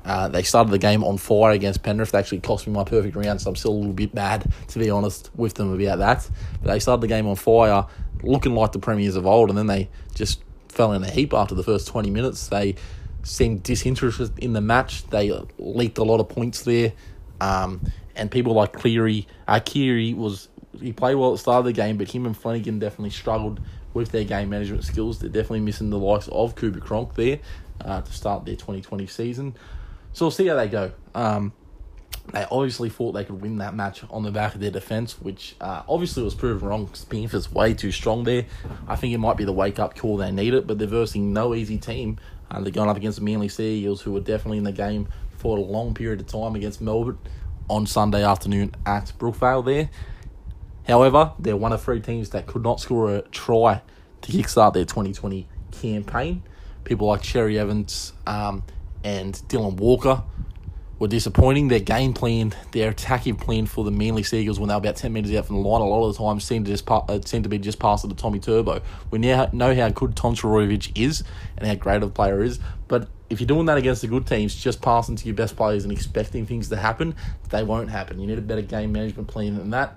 Uh, 0.04 0.28
they 0.28 0.42
started 0.42 0.70
the 0.70 0.78
game 0.78 1.04
on 1.04 1.16
fire 1.16 1.52
against 1.52 1.82
Penrith. 1.82 2.10
They 2.10 2.18
actually 2.18 2.40
cost 2.40 2.66
me 2.66 2.72
my 2.72 2.84
perfect 2.84 3.14
round, 3.14 3.40
so 3.40 3.50
I'm 3.50 3.56
still 3.56 3.72
a 3.72 3.74
little 3.74 3.92
bit 3.92 4.14
mad, 4.14 4.52
to 4.68 4.78
be 4.78 4.90
honest, 4.90 5.30
with 5.36 5.54
them 5.54 5.72
about 5.72 5.98
that. 5.98 6.28
But 6.62 6.72
they 6.72 6.80
started 6.80 7.00
the 7.00 7.08
game 7.08 7.26
on 7.26 7.36
fire, 7.36 7.86
looking 8.22 8.54
like 8.54 8.72
the 8.72 8.78
Premiers 8.78 9.16
of 9.16 9.26
old, 9.26 9.48
and 9.48 9.56
then 9.56 9.68
they 9.68 9.88
just 10.14 10.42
fell 10.68 10.92
in 10.92 11.04
a 11.04 11.10
heap 11.10 11.32
after 11.32 11.54
the 11.54 11.62
first 11.62 11.86
20 11.88 12.10
minutes. 12.10 12.48
They 12.48 12.74
seemed 13.22 13.62
disinterested 13.62 14.38
in 14.38 14.52
the 14.52 14.60
match. 14.60 15.06
They 15.08 15.32
leaked 15.58 15.98
a 15.98 16.04
lot 16.04 16.20
of 16.20 16.28
points 16.28 16.62
there. 16.62 16.92
Um, 17.40 17.80
and 18.14 18.30
people 18.30 18.52
like 18.54 18.72
Cleary, 18.72 19.26
uh, 19.48 19.60
Keary 19.64 20.14
was 20.14 20.48
he 20.80 20.92
played 20.92 21.16
well 21.16 21.30
at 21.30 21.34
the 21.34 21.38
start 21.38 21.60
of 21.60 21.64
the 21.66 21.72
game, 21.72 21.96
but 21.96 22.10
him 22.10 22.26
and 22.26 22.36
Flanagan 22.36 22.78
definitely 22.78 23.10
struggled 23.10 23.60
with 23.94 24.10
their 24.10 24.24
game 24.24 24.50
management 24.50 24.84
skills. 24.84 25.18
They're 25.18 25.28
definitely 25.28 25.60
missing 25.60 25.90
the 25.90 25.98
likes 25.98 26.28
of 26.28 26.54
Cooper 26.54 26.80
Cronk 26.80 27.14
there 27.14 27.40
uh, 27.84 28.00
to 28.00 28.12
start 28.12 28.44
their 28.44 28.56
2020 28.56 29.06
season. 29.06 29.54
So 30.12 30.26
we'll 30.26 30.30
see 30.30 30.46
how 30.46 30.56
they 30.56 30.68
go. 30.68 30.92
Um, 31.14 31.52
they 32.32 32.46
obviously 32.50 32.88
thought 32.88 33.12
they 33.12 33.24
could 33.24 33.40
win 33.42 33.58
that 33.58 33.74
match 33.74 34.02
on 34.10 34.22
the 34.22 34.30
back 34.30 34.54
of 34.54 34.60
their 34.60 34.70
defence, 34.70 35.20
which 35.20 35.56
uh, 35.60 35.82
obviously 35.88 36.22
was 36.22 36.34
proven 36.34 36.68
wrong. 36.68 36.90
Panthers 37.10 37.50
way 37.50 37.74
too 37.74 37.90
strong 37.90 38.24
there. 38.24 38.46
I 38.86 38.96
think 38.96 39.12
it 39.12 39.18
might 39.18 39.36
be 39.36 39.44
the 39.44 39.52
wake 39.52 39.78
up 39.78 39.96
call 39.96 40.16
they 40.16 40.30
need 40.30 40.54
it, 40.54 40.66
but 40.66 40.78
they're 40.78 40.86
versing 40.86 41.32
no 41.32 41.54
easy 41.54 41.78
team. 41.78 42.18
Uh, 42.52 42.60
they're 42.60 42.70
going 42.70 42.90
up 42.90 42.96
against 42.96 43.18
the 43.18 43.24
Manly 43.24 43.48
Sea 43.48 43.78
Eagles, 43.78 44.02
who 44.02 44.12
were 44.12 44.20
definitely 44.20 44.58
in 44.58 44.64
the 44.64 44.72
game 44.72 45.08
for 45.38 45.56
a 45.56 45.60
long 45.60 45.94
period 45.94 46.20
of 46.20 46.26
time 46.26 46.54
against 46.54 46.80
Melbourne 46.80 47.18
on 47.68 47.86
Sunday 47.86 48.22
afternoon 48.22 48.74
at 48.84 49.12
Brookvale 49.18 49.64
there. 49.64 49.90
However, 50.86 51.32
they're 51.38 51.56
one 51.56 51.72
of 51.72 51.82
three 51.82 52.00
teams 52.00 52.30
that 52.30 52.46
could 52.46 52.62
not 52.62 52.80
score 52.80 53.16
a 53.16 53.22
try 53.22 53.80
to 54.20 54.32
kickstart 54.32 54.74
their 54.74 54.84
2020 54.84 55.48
campaign. 55.70 56.42
People 56.84 57.06
like 57.06 57.22
Cherry 57.22 57.58
Evans 57.58 58.12
um, 58.26 58.62
and 59.02 59.34
Dylan 59.48 59.76
Walker 59.76 60.22
were 61.02 61.08
disappointing. 61.08 61.66
Their 61.66 61.80
game 61.80 62.14
plan, 62.14 62.54
their 62.70 62.90
attacking 62.90 63.34
plan 63.34 63.66
for 63.66 63.84
the 63.84 63.90
Manly 63.90 64.22
Sea 64.22 64.42
Eagles 64.42 64.60
when 64.60 64.68
they 64.68 64.74
were 64.74 64.78
about 64.78 64.94
10 64.94 65.12
metres 65.12 65.34
out 65.34 65.46
from 65.46 65.56
the 65.56 65.68
line, 65.68 65.80
a 65.80 65.84
lot 65.84 66.06
of 66.08 66.16
the 66.16 66.24
time 66.24 66.38
seemed 66.38 66.66
to 66.66 66.70
just 66.70 66.88
uh, 66.88 67.20
seemed 67.24 67.42
to 67.42 67.50
be 67.50 67.58
just 67.58 67.80
passed 67.80 68.08
to 68.08 68.14
Tommy 68.14 68.38
Turbo. 68.38 68.80
We 69.10 69.18
now 69.18 69.50
know 69.52 69.74
how 69.74 69.88
good 69.88 70.14
Tom 70.14 70.36
Trbojevic 70.36 70.92
is 70.96 71.24
and 71.56 71.66
how 71.66 71.74
great 71.74 71.96
of 71.96 72.04
a 72.04 72.08
player 72.08 72.40
is, 72.40 72.60
but 72.86 73.08
if 73.28 73.40
you're 73.40 73.48
doing 73.48 73.66
that 73.66 73.78
against 73.78 74.02
the 74.02 74.06
good 74.06 74.28
teams, 74.28 74.54
just 74.54 74.80
passing 74.80 75.16
to 75.16 75.26
your 75.26 75.34
best 75.34 75.56
players 75.56 75.82
and 75.82 75.92
expecting 75.92 76.46
things 76.46 76.68
to 76.68 76.76
happen, 76.76 77.16
they 77.50 77.64
won't 77.64 77.90
happen. 77.90 78.20
You 78.20 78.28
need 78.28 78.38
a 78.38 78.42
better 78.42 78.62
game 78.62 78.92
management 78.92 79.26
plan 79.26 79.56
than 79.56 79.70
that. 79.70 79.96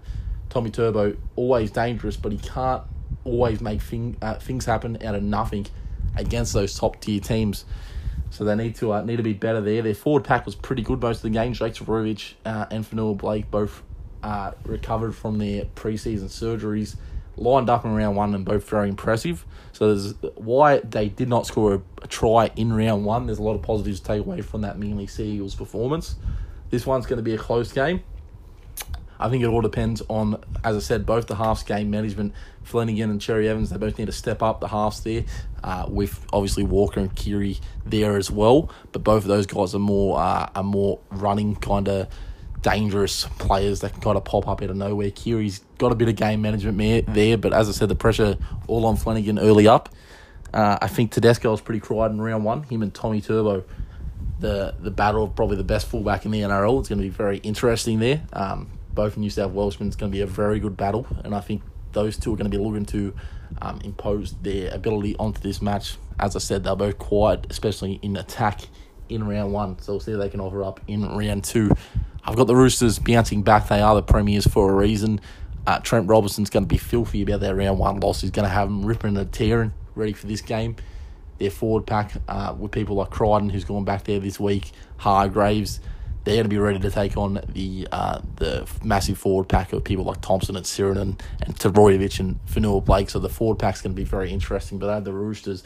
Tommy 0.50 0.72
Turbo, 0.72 1.15
always 1.36 1.70
dangerous, 1.70 2.18
but 2.18 2.32
he 2.32 2.39
can't 2.39 2.82
always 3.26 3.62
make 3.62 3.82
thing, 3.82 4.18
uh, 4.24 4.36
things 4.36 4.65
happen 4.65 4.98
out 5.06 5.13
of 5.13 5.22
nothing 5.22 5.68
against 6.15 6.54
those 6.54 6.76
top 6.76 7.00
tier 7.00 7.20
teams. 7.20 7.65
So 8.30 8.43
they 8.43 8.56
need 8.56 8.75
to 8.75 8.93
uh, 8.93 9.01
need 9.04 9.17
to 9.17 9.23
be 9.23 9.34
better 9.34 9.62
there. 9.62 9.82
Their 9.82 9.95
forward 9.95 10.23
pack 10.23 10.45
was 10.45 10.56
pretty 10.56 10.82
good 10.82 11.01
most 11.01 11.17
of 11.17 11.23
the 11.23 11.30
game. 11.30 11.54
Jake 11.54 11.73
Trbojevic 11.73 12.34
uh, 12.45 12.65
and 12.69 12.84
Fonua 12.84 13.17
Blake 13.17 13.49
both 13.49 13.82
uh, 14.23 14.51
recovered 14.65 15.15
from 15.15 15.38
their 15.38 15.65
preseason 15.75 16.25
surgeries, 16.25 16.95
lined 17.38 17.69
up 17.69 17.86
in 17.86 17.95
round 17.95 18.17
one 18.17 18.36
and 18.36 18.43
both 18.43 18.67
very 18.67 18.89
impressive. 18.89 19.45
So 19.71 19.93
there's 19.93 20.13
why 20.36 20.80
they 20.80 21.10
did 21.10 21.30
not 21.30 21.45
score 21.45 21.75
a, 21.75 21.82
a 22.01 22.08
try 22.08 22.51
in 22.56 22.73
round 22.73 23.06
one. 23.06 23.28
There's 23.28 23.39
a 23.39 23.43
lot 23.43 23.56
of 23.56 23.62
positives 23.62 23.99
to 24.01 24.08
take 24.08 24.19
away 24.19 24.41
from 24.41 24.62
that 24.62 24.78
Manly 24.78 25.08
Sea 25.08 25.23
Eagles 25.23 25.56
performance. 25.56 26.15
This 26.71 26.86
one's 26.86 27.06
going 27.06 27.17
to 27.17 27.23
be 27.23 27.36
a 27.36 27.38
close 27.38 27.71
game. 27.71 28.04
I 29.19 29.30
think 29.30 29.43
it 29.43 29.47
all 29.47 29.62
depends 29.62 30.01
on, 30.10 30.43
as 30.63 30.75
I 30.75 30.80
said, 30.80 31.06
both 31.06 31.28
the 31.28 31.36
halves 31.36 31.63
game 31.63 31.89
management. 31.89 32.34
Flanagan 32.63 33.12
and 33.12 33.21
Cherry 33.21 33.47
Evans, 33.47 33.69
they 33.69 33.78
both 33.78 33.97
need 33.99 34.06
to 34.06 34.12
step 34.12 34.41
up 34.41 34.60
the 34.60 34.67
halves 34.67 35.01
there, 35.01 35.23
uh, 35.63 35.86
with 35.88 36.25
obviously 36.34 36.63
Walker 36.63 36.99
and 36.99 37.15
Keary 37.15 37.60
there 37.86 38.17
as 38.17 38.32
well. 38.32 38.71
But 38.91 39.04
both 39.04 39.23
of 39.23 39.28
those 39.28 39.45
guys 39.45 39.75
are 39.75 39.80
more 39.80 40.19
uh, 40.19 40.49
are 40.56 40.63
more 40.63 40.99
running 41.12 41.56
kind 41.56 41.88
of 41.88 42.08
dangerous 42.62 43.25
players 43.38 43.82
that 43.82 43.93
can 43.93 44.01
kind 44.01 44.17
of 44.17 44.25
pop 44.25 44.47
up 44.47 44.62
out 44.62 44.69
of 44.71 44.75
nowhere. 44.75 45.12
Keary's 45.12 45.60
got 45.78 45.91
a 45.91 45.95
bit 45.95 46.10
of 46.10 46.15
game 46.15 46.41
management 46.41 47.06
there, 47.13 47.38
but 47.38 47.54
as 47.54 47.69
I 47.69 47.71
said, 47.71 47.89
the 47.89 47.95
pressure 47.95 48.38
all 48.67 48.86
on 48.86 48.97
Flanagan 48.97 49.38
early 49.38 49.67
up. 49.67 49.89
Uh, 50.51 50.78
I 50.82 50.88
think 50.88 51.12
Tedesco 51.12 51.51
was 51.51 51.62
pretty 51.62 51.82
cried 51.82 52.12
in 52.12 52.19
round 52.19 52.43
one. 52.43 52.63
Him 52.63 52.82
and 52.82 52.93
Tommy 52.93 53.21
Turbo 53.21 53.63
the 54.39 54.75
the 54.80 54.91
battle 54.91 55.23
of 55.23 55.36
probably 55.36 55.58
the 55.58 55.63
best 55.63 55.88
fullback 55.88 56.25
in 56.25 56.32
the 56.32 56.41
NRL. 56.41 56.80
It's 56.80 56.89
going 56.89 56.99
to 56.99 57.04
be 57.04 57.10
very 57.10 57.38
interesting 57.38 57.99
there. 57.99 58.23
Um, 58.34 58.69
both 58.96 59.18
New 59.18 59.30
South 59.30 59.52
Welshmen 59.52 59.90
is 59.90 59.96
going 59.96 60.12
to 60.12 60.16
be 60.16 60.22
a 60.22 60.28
very 60.28 60.60
good 60.60 60.78
battle, 60.78 61.06
and 61.24 61.36
I 61.36 61.42
think 61.42 61.62
those 61.92 62.18
two 62.18 62.34
are 62.34 62.38
going 62.38 62.50
to 62.50 62.58
be 62.58 62.64
looking 62.64 62.86
to 62.86 63.14
um, 63.62 63.80
impose 63.84 64.34
their 64.42 64.74
ability 64.74 65.16
onto 65.18 65.42
this 65.42 65.62
match. 65.62 65.98
As 66.20 66.36
I 66.36 66.40
said, 66.40 66.64
they're 66.64 66.76
both 66.76 66.98
quiet, 66.98 67.48
especially 67.50 68.00
in 68.02 68.18
attack 68.18 68.62
in 69.10 69.28
round 69.28 69.54
one. 69.54 69.80
So 69.80 69.94
we'll 69.94 70.00
see 70.00 70.14
if 70.14 70.20
they 70.20 70.30
can 70.30 70.40
offer 70.40 70.64
up 70.64 70.80
in 70.88 71.06
round 71.16 71.44
two. 71.44 71.72
I've 72.24 72.36
got 72.36 72.48
the 72.48 72.56
Roosters 72.56 73.00
bouncing 73.00 73.44
back. 73.44 73.68
They 73.68 73.82
are 73.82 73.96
the 73.96 74.02
premiers 74.02 74.48
for 74.48 74.72
a 74.72 74.76
reason. 74.76 75.22
Uh, 75.68 75.80
Trent 75.80 76.08
Robinson's 76.08 76.50
going 76.50 76.64
to 76.64 76.68
be 76.68 76.78
filthy 76.78 77.22
about 77.22 77.40
their 77.40 77.56
round 77.56 77.80
one 77.80 78.00
loss. 78.00 78.22
He's 78.22 78.32
going 78.32 78.48
to 78.48 78.54
have 78.54 78.68
them 78.68 78.86
ripping 78.86 79.18
and 79.18 79.32
tearing, 79.32 79.74
ready 79.96 80.14
for 80.14 80.28
this 80.28 80.42
game. 80.42 80.76
Their 81.38 81.52
forward 81.52 81.86
pack 81.86 82.14
uh, 82.28 82.56
with 82.58 82.72
people 82.72 82.96
like 82.96 83.10
Crichton, 83.10 83.50
who's 83.50 83.66
gone 83.66 83.84
back 83.84 84.06
there 84.06 84.20
this 84.20 84.40
week, 84.40 84.72
Hargreaves, 84.98 85.80
they're 86.26 86.36
going 86.36 86.46
to 86.46 86.50
be 86.50 86.58
ready 86.58 86.80
to 86.80 86.90
take 86.90 87.16
on 87.18 87.40
the 87.50 87.88
uh, 87.92 88.20
the 88.38 88.68
massive 88.84 89.18
forward 89.18 89.48
pack 89.48 89.72
of 89.74 89.84
people 89.84 90.04
like 90.04 90.22
Thompson 90.22 90.56
and 90.56 90.66
Siren 90.66 90.98
and, 90.98 91.24
and 91.42 91.56
Todorovic 91.56 92.20
and 92.20 92.44
Fonua 92.48 92.84
Blake. 92.84 93.12
So 93.12 93.20
the 93.20 93.30
forward 93.30 93.60
pack's 93.60 93.84
going 93.84 93.96
to 93.96 93.96
be 93.96 94.04
very 94.04 94.32
interesting. 94.32 94.80
But 94.80 95.02
the 95.02 95.14
Roosters 95.14 95.64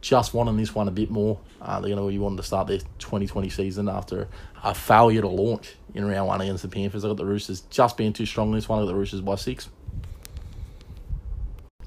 just 0.00 0.32
wanting 0.32 0.56
this 0.56 0.74
one 0.74 0.88
a 0.88 0.90
bit 0.90 1.10
more. 1.10 1.38
Uh, 1.60 1.80
they're 1.80 1.94
going 1.94 2.02
to 2.02 2.10
be 2.10 2.18
wanting 2.18 2.38
to 2.38 2.42
start 2.42 2.66
their 2.66 2.78
2020 2.78 3.50
season 3.50 3.90
after 3.90 4.26
a 4.64 4.74
failure 4.74 5.20
to 5.20 5.28
launch 5.28 5.74
in 5.94 6.06
round 6.06 6.26
one 6.26 6.40
against 6.40 6.62
the 6.62 6.68
Panthers. 6.68 7.04
I 7.04 7.08
got 7.08 7.18
the 7.18 7.26
Roosters 7.26 7.60
just 7.68 7.98
being 7.98 8.14
too 8.14 8.24
strong 8.24 8.48
in 8.48 8.54
this 8.54 8.70
one. 8.70 8.78
I 8.78 8.82
got 8.82 8.88
the 8.88 8.94
Roosters 8.94 9.20
by 9.20 9.34
six. 9.34 9.68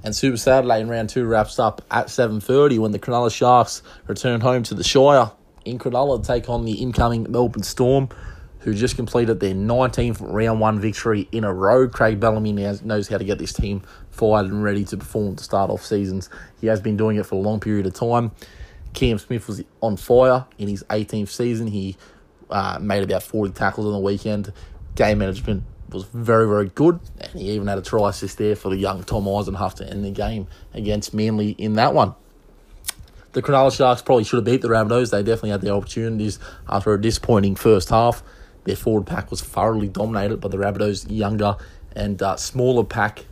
And 0.04 0.16
Super 0.16 0.38
Saturday 0.38 0.82
in 0.82 0.88
round 0.88 1.10
two 1.10 1.26
wraps 1.26 1.58
up 1.58 1.82
at 1.90 2.08
7.30 2.08 2.78
when 2.78 2.92
the 2.92 3.00
Cronulla 3.00 3.34
Sharks 3.34 3.82
return 4.06 4.42
home 4.42 4.62
to 4.64 4.76
the 4.76 4.84
Shire 4.84 5.32
in 5.66 5.80
Cronulla 5.80 6.26
take 6.26 6.50
on 6.50 6.66
the 6.66 6.74
incoming 6.74 7.28
Melbourne 7.30 7.64
Storm, 7.64 8.10
who 8.60 8.74
just 8.74 8.96
completed 8.96 9.40
their 9.40 9.54
19th 9.54 10.18
round 10.22 10.60
one 10.60 10.80
victory 10.80 11.28
in 11.32 11.44
a 11.44 11.54
row. 11.54 11.88
Craig 11.88 12.20
Bellamy 12.20 12.54
now 12.54 12.74
knows 12.84 13.08
how 13.08 13.18
to 13.18 13.24
get 13.24 13.38
this 13.38 13.54
team 13.54 13.82
fired 14.10 14.46
and 14.46 14.64
ready 14.64 14.86
to 14.86 14.98
perform 14.98 15.36
to 15.36 15.44
start 15.44 15.70
off 15.70 15.84
seasons. 15.84 16.30
He 16.62 16.68
has 16.68 16.80
been 16.80 16.96
doing 16.96 17.18
it 17.18 17.26
for 17.26 17.36
a 17.36 17.40
long 17.40 17.60
period 17.60 17.86
of 17.86 17.94
time. 17.94 18.32
Cam 18.94 19.18
Smith 19.18 19.48
was 19.48 19.64
on 19.82 19.98
fire 19.98 20.46
in 20.58 20.68
his 20.68 20.84
18th 20.84 21.30
season. 21.30 21.68
He 21.68 21.98
uh, 22.50 22.78
made 22.80 23.04
about 23.04 23.24
40 23.24 23.54
tackles 23.54 23.88
on 23.88 23.94
the 23.94 24.00
weekend. 24.00 24.54
Game 24.96 25.18
management 25.18 25.64
was 25.90 26.04
very, 26.06 26.48
very 26.48 26.70
good. 26.70 27.00
And 27.20 27.42
he 27.42 27.52
even 27.52 27.68
had 27.68 27.78
a 27.78 27.82
try 27.82 28.10
assist 28.10 28.38
there 28.38 28.56
for 28.56 28.70
the 28.70 28.78
young 28.78 29.04
Tom 29.04 29.26
Eisenhuth 29.26 29.76
to 29.76 29.90
end 29.90 30.06
the 30.06 30.12
game 30.12 30.48
against 30.74 31.14
Manly 31.14 31.52
in 31.52 31.74
that 31.74 31.94
one. 31.94 32.16
The 33.34 33.42
Cronulla 33.42 33.76
Sharks 33.76 34.04
probably 34.04 34.24
should 34.24 34.38
have 34.38 34.46
beat 34.46 34.62
the 34.62 34.68
Rabbitohs. 34.68 35.10
They 35.10 35.24
definitely 35.24 35.50
had 35.50 35.62
the 35.62 35.72
opportunities 35.72 36.38
after 36.70 36.94
a 36.94 37.02
disappointing 37.02 37.56
first 37.56 37.90
half. 37.90 38.24
Their 38.64 38.76
forward 38.76 39.08
pack 39.08 39.32
was 39.32 39.42
thoroughly 39.42 39.88
dominated 39.88 40.38
by 40.38 40.50
the 40.50 40.58
Rabbitohs' 40.58 41.08
younger 41.10 41.58
and 41.96 42.22
uh, 42.22 42.38
smaller 42.38 42.84
pack. 42.84 43.26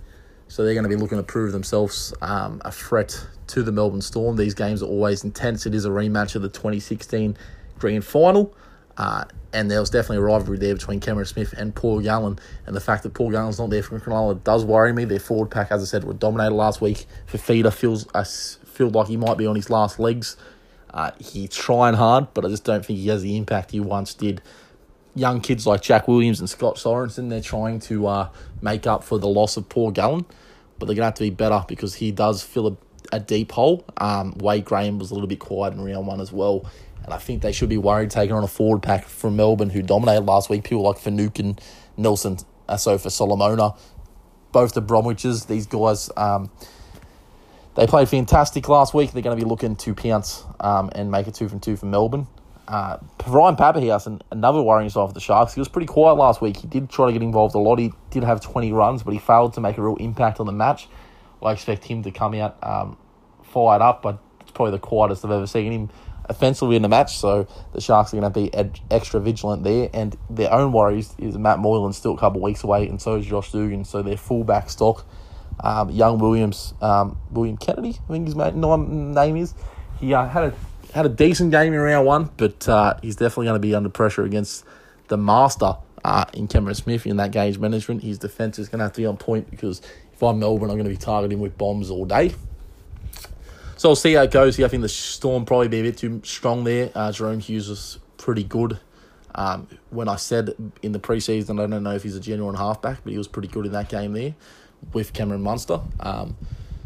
So 0.48 0.66
they're 0.66 0.74
going 0.74 0.84
to 0.84 0.90
be 0.90 0.96
looking 0.96 1.20
to 1.20 1.24
prove 1.24 1.52
themselves 1.52 2.14
um, 2.22 2.62
a 2.66 2.72
threat 2.72 3.26
to 3.48 3.62
the 3.62 3.72
Melbourne 3.72 4.02
Storm. 4.02 4.36
These 4.36 4.56
games 4.56 4.82
are 4.82 4.88
always 4.88 5.24
intense. 5.24 5.68
It 5.68 5.76
is 5.76 5.86
a 5.86 5.90
rematch 5.90 6.36
of 6.36 6.42
the 6.42 6.50
2016 6.50 7.38
grand 7.78 8.04
final. 8.04 8.56
Uh, 8.98 9.26
and 9.54 9.70
there 9.70 9.80
was 9.80 9.90
definitely 9.90 10.18
a 10.18 10.22
rivalry 10.22 10.58
there 10.58 10.74
between 10.74 11.00
Cameron 11.00 11.26
Smith 11.26 11.54
and 11.54 11.74
Paul 11.76 12.02
Gallen. 12.02 12.40
And 12.66 12.76
the 12.76 12.82
fact 12.82 13.04
that 13.04 13.14
Paul 13.14 13.32
Gallen's 13.32 13.60
not 13.60 13.70
there 13.70 13.84
for 13.84 14.00
Cronulla 14.00 14.44
does 14.44 14.66
worry 14.66 14.94
me. 14.94 15.06
Their 15.06 15.20
forward 15.20 15.52
pack, 15.52 15.72
as 15.72 15.82
I 15.82 15.86
said, 15.86 16.04
were 16.04 16.14
dominated 16.14 16.56
last 16.56 16.82
week. 16.82 17.06
Fifita 17.32 17.72
feels 17.72 18.08
I 18.14 18.24
feel 18.82 18.89
like 18.89 19.08
he 19.08 19.17
might 19.17 19.38
be 19.38 19.46
on 19.46 19.56
his 19.56 19.70
last 19.70 20.00
legs. 20.00 20.38
Uh, 20.91 21.12
he's 21.20 21.56
trying 21.56 21.94
hard, 21.94 22.34
but 22.34 22.44
I 22.44 22.50
just 22.50 22.63
don't 22.63 22.84
think 22.84 22.98
he 22.98 23.10
has 23.10 23.22
the 23.22 23.38
impact 23.38 23.72
he 23.72 23.80
once 23.80 24.15
did. 24.15 24.41
Young 25.13 25.39
kids 25.39 25.67
like 25.67 25.82
Jack 25.82 26.08
Williams 26.08 26.39
and 26.39 26.50
Scott 26.50 26.78
Sorensen, 26.78 27.30
they're 27.30 27.41
trying 27.41 27.80
to 27.82 28.08
uh, 28.08 28.30
make 28.62 28.88
up 28.88 29.04
for 29.04 29.20
the 29.20 29.28
loss 29.28 29.56
of 29.56 29.70
Paul 29.70 29.91
Gallen, 29.91 30.26
but 30.80 30.88
they're 30.88 30.96
going 30.96 31.04
to 31.04 31.06
have 31.06 31.13
to 31.15 31.24
be 31.24 31.30
better 31.30 31.63
because 31.67 31.96
he 31.96 32.12
does 32.12 32.41
fill 32.41 32.67
a, 32.67 32.78
a 33.15 33.20
deep 33.20 33.52
hole. 33.52 33.86
Um, 33.98 34.34
Wade 34.39 34.65
Graham 34.65 34.98
was 34.98 35.12
a 35.12 35.13
little 35.13 35.28
bit 35.28 35.39
quiet 35.39 35.74
in 35.74 35.82
round 35.84 36.08
one 36.08 36.20
as 36.20 36.32
well 36.32 36.65
and 37.04 37.13
I 37.13 37.17
think 37.17 37.41
they 37.41 37.52
should 37.52 37.70
be 37.70 37.78
worried 37.78 38.12
taking 38.12 38.36
on 38.36 38.44
a 38.44 38.48
forward 38.48 38.84
pack 38.84 39.06
from 39.06 39.36
Melbourne 39.36 39.70
who 39.70 39.82
dominated 39.82 40.22
last 40.22 40.50
week. 40.50 40.63
People 40.63 40.84
like 40.84 41.00
Finucane, 41.00 41.58
Nelson, 41.98 42.38
Asofa 42.70 43.12
Solomona, 43.12 43.74
both 44.52 44.74
the 44.74 44.82
Bromwiches. 44.82 45.48
These 45.48 45.65
guys, 45.65 46.12
um, 46.15 46.52
they 47.75 47.88
played 47.88 48.10
fantastic 48.10 48.67
last 48.67 48.93
week. 48.93 49.12
They're 49.12 49.21
going 49.21 49.38
to 49.38 49.43
be 49.43 49.47
looking 49.47 49.75
to 49.77 49.95
pounce 49.95 50.43
um, 50.60 50.89
and 50.93 51.12
make 51.12 51.27
a 51.27 51.31
two 51.31 51.47
from 51.47 51.60
two 51.60 51.75
for 51.75 51.86
Melbourne. 51.86 52.27
Uh, 52.67 52.97
Ryan 53.27 53.55
Papenhuyzen, 53.55 54.21
another 54.31 54.62
worrying 54.62 54.89
side 54.89 55.07
for 55.07 55.13
the 55.13 55.19
Sharks. 55.19 55.53
He 55.53 55.60
was 55.60 55.67
pretty 55.67 55.88
quiet 55.88 56.15
last 56.15 56.41
week. 56.41 56.57
He 56.57 56.67
did 56.67 56.89
try 56.89 57.07
to 57.07 57.13
get 57.13 57.21
involved 57.21 57.55
a 57.55 57.60
lot. 57.60 57.79
He 57.79 57.91
did 58.12 58.23
have 58.23 58.39
20 58.39 58.71
runs, 58.71 59.03
but 59.03 59.12
he 59.12 59.19
failed 59.19 59.53
to 59.55 59.62
make 59.62 59.77
a 59.77 59.81
real 59.81 59.97
impact 59.97 60.39
on 60.39 60.45
the 60.45 60.53
match. 60.53 60.88
I 61.43 61.51
expect 61.51 61.84
him 61.86 62.03
to 62.03 62.12
come 62.12 62.34
out 62.36 62.57
um, 62.63 62.97
fired 63.43 63.81
up, 63.81 64.01
but 64.01 64.19
it's 64.41 64.51
probably 64.51 64.71
the 64.71 64.79
quietest 64.79 65.25
I've 65.25 65.31
ever 65.31 65.47
seen 65.47 65.71
him 65.71 65.89
offensively 66.25 66.75
in 66.75 66.81
the 66.81 66.89
match, 66.89 67.17
so 67.17 67.47
the 67.73 67.81
Sharks 67.81 68.13
are 68.13 68.19
going 68.19 68.31
to 68.31 68.39
be 68.39 68.53
ed- 68.53 68.79
extra 68.89 69.19
vigilant 69.19 69.63
there. 69.63 69.89
And 69.93 70.17
their 70.29 70.51
own 70.51 70.71
worries 70.71 71.13
is 71.17 71.38
Matt 71.38 71.60
Moylan's 71.60 71.97
still 71.97 72.13
a 72.13 72.17
couple 72.17 72.39
of 72.39 72.43
weeks 72.43 72.63
away, 72.63 72.88
and 72.88 73.01
so 73.01 73.15
is 73.15 73.25
Josh 73.25 73.51
Dugan. 73.51 73.86
So 73.86 74.01
their 74.01 74.17
fullback 74.17 74.69
stock, 74.69 75.05
um, 75.62 75.89
young 75.89 76.17
Williams, 76.17 76.74
um, 76.82 77.17
William 77.32 77.58
Kennedy, 77.58 78.00
I 78.10 78.12
think 78.12 78.28
his 78.28 78.36
name 78.36 79.38
is. 79.38 79.54
He 80.00 80.13
uh, 80.13 80.28
had 80.28 80.43
a 80.45 80.54
had 80.93 81.06
a 81.06 81.10
decent 81.10 81.52
game 81.52 81.74
in 81.74 81.80
round 81.80 82.06
one, 82.06 82.30
but 82.38 82.67
uh, 82.67 82.95
he's 83.02 83.15
definitely 83.15 83.45
going 83.45 83.62
to 83.62 83.67
be 83.67 83.74
under 83.74 83.89
pressure 83.89 84.24
against 84.24 84.65
the 85.08 85.17
master 85.17 85.76
uh, 86.04 86.26
in 86.34 86.47
Cameron 86.47 86.76
Smith 86.76 87.06
in 87.06 87.17
that 87.17 87.32
gauge 87.32 87.58
management. 87.58 88.04
His 88.04 88.17
defence 88.17 88.60
is 88.60 88.67
going 88.67 88.80
to 88.80 88.86
have 88.86 88.93
to 88.93 89.02
be 89.02 89.06
on 89.06 89.17
point 89.17 89.50
because 89.50 89.82
if 90.12 90.21
I'm 90.21 90.39
Melbourne, 90.39 90.69
I'm 90.69 90.76
going 90.76 90.86
to 90.86 90.89
be 90.89 90.97
targeting 90.97 91.39
with 91.39 91.58
bombs 91.58 91.89
all 91.89 92.06
day. 92.06 92.34
So 93.78 93.89
we'll 93.89 93.95
see 93.95 94.13
how 94.13 94.24
it 94.24 94.32
goes 94.32 94.58
here. 94.58 94.65
I 94.65 94.69
think 94.69 94.82
the 94.82 94.89
Storm 94.89 95.45
probably 95.45 95.67
be 95.67 95.80
a 95.80 95.84
bit 95.84 95.97
too 95.97 96.21
strong 96.24 96.63
there. 96.63 96.91
Uh, 96.93 97.12
Jahrome 97.12 97.41
Hughes 97.41 97.67
was 97.67 97.97
pretty 98.17 98.43
good. 98.43 98.80
Um, 99.34 99.67
when 99.91 100.10
I 100.10 100.17
said 100.17 100.54
in 100.82 100.91
the 100.91 101.00
preseason, 101.00 101.52
I 101.60 101.67
don't 101.67 101.84
know 101.84 101.95
if 101.95 102.04
he's 102.04 102.15
a 102.15 102.19
genuine 102.19 102.56
halfback, 102.56 103.04
but 103.04 103.12
he 103.12 103.17
was 103.17 103.30
pretty 103.30 103.47
good 103.47 103.65
in 103.65 103.71
that 103.71 103.88
game 103.88 104.13
there 104.13 104.36
with 104.94 105.13
Cameron 105.13 105.41
Munster. 105.41 105.82
Um, 106.00 106.36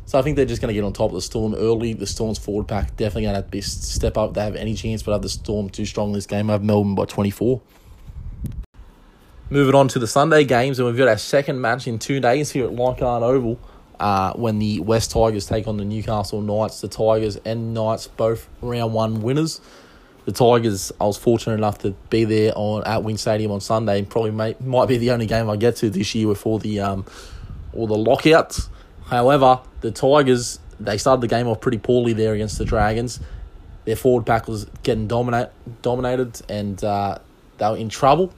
so 0.05 0.19
I 0.19 0.21
think 0.21 0.35
they're 0.35 0.45
just 0.45 0.61
going 0.61 0.69
to 0.69 0.73
get 0.73 0.83
on 0.83 0.93
top 0.93 1.09
of 1.09 1.15
the 1.15 1.21
Storm 1.21 1.55
early. 1.55 1.93
The 1.93 2.05
Storm's 2.05 2.37
forward 2.37 2.67
pack 2.67 2.95
definitely 2.95 3.23
going 3.23 3.35
to 3.35 3.41
have 3.41 3.51
to 3.51 3.61
step 3.61 4.17
up 4.17 4.35
they 4.35 4.43
have 4.43 4.55
any 4.55 4.75
chance, 4.75 5.01
but 5.01 5.13
have 5.13 5.23
the 5.23 5.29
Storm 5.29 5.69
too 5.69 5.85
strong 5.85 6.13
this 6.13 6.27
game. 6.27 6.49
I 6.49 6.53
have 6.53 6.63
Melbourne 6.63 6.95
by 6.95 7.05
24. 7.05 7.61
Moving 9.49 9.75
on 9.75 9.87
to 9.89 9.99
the 9.99 10.07
Sunday 10.07 10.43
games, 10.43 10.79
and 10.79 10.87
we've 10.87 10.97
got 10.97 11.07
our 11.07 11.17
second 11.17 11.61
match 11.61 11.87
in 11.87 11.99
two 11.99 12.19
days 12.19 12.51
here 12.51 12.65
at 12.65 12.73
Leichhardt 12.73 13.23
Oval 13.23 13.59
uh, 13.99 14.33
when 14.33 14.59
the 14.59 14.79
West 14.79 15.11
Tigers 15.11 15.45
take 15.45 15.67
on 15.67 15.77
the 15.77 15.85
Newcastle 15.85 16.41
Knights. 16.41 16.81
The 16.81 16.87
Tigers 16.87 17.37
and 17.37 17.73
Knights 17.73 18.07
both 18.07 18.47
round 18.61 18.93
one 18.93 19.21
winners. 19.21 19.61
The 20.25 20.31
Tigers, 20.31 20.91
I 20.99 21.05
was 21.05 21.17
fortunate 21.17 21.53
enough 21.53 21.79
to 21.79 21.91
be 22.09 22.25
there 22.25 22.51
on 22.55 22.83
at 22.85 23.03
WIN 23.03 23.17
Stadium 23.17 23.51
on 23.51 23.61
Sunday. 23.61 23.99
And 23.99 24.09
probably 24.09 24.31
may, 24.31 24.55
might 24.59 24.87
be 24.87 24.97
the 24.97 25.11
only 25.11 25.27
game 25.27 25.49
I 25.49 25.55
get 25.55 25.75
to 25.77 25.89
this 25.89 26.15
year 26.15 26.27
before 26.27 26.59
the 26.59 26.79
um, 26.79 27.05
all 27.75 27.87
the 27.87 27.97
lockouts. 27.97 28.69
However, 29.05 29.59
the 29.81 29.91
Tigers 29.91 30.59
they 30.79 30.97
started 30.97 31.21
the 31.21 31.27
game 31.27 31.47
off 31.47 31.61
pretty 31.61 31.77
poorly 31.77 32.13
there 32.13 32.33
against 32.33 32.57
the 32.57 32.65
Dragons. 32.65 33.19
Their 33.85 33.95
forward 33.95 34.25
pack 34.25 34.47
was 34.47 34.65
getting 34.83 35.07
dominate, 35.07 35.51
dominated, 35.81 36.41
and 36.49 36.83
uh, 36.83 37.19
they 37.57 37.69
were 37.69 37.77
in 37.77 37.89
trouble. 37.89 38.33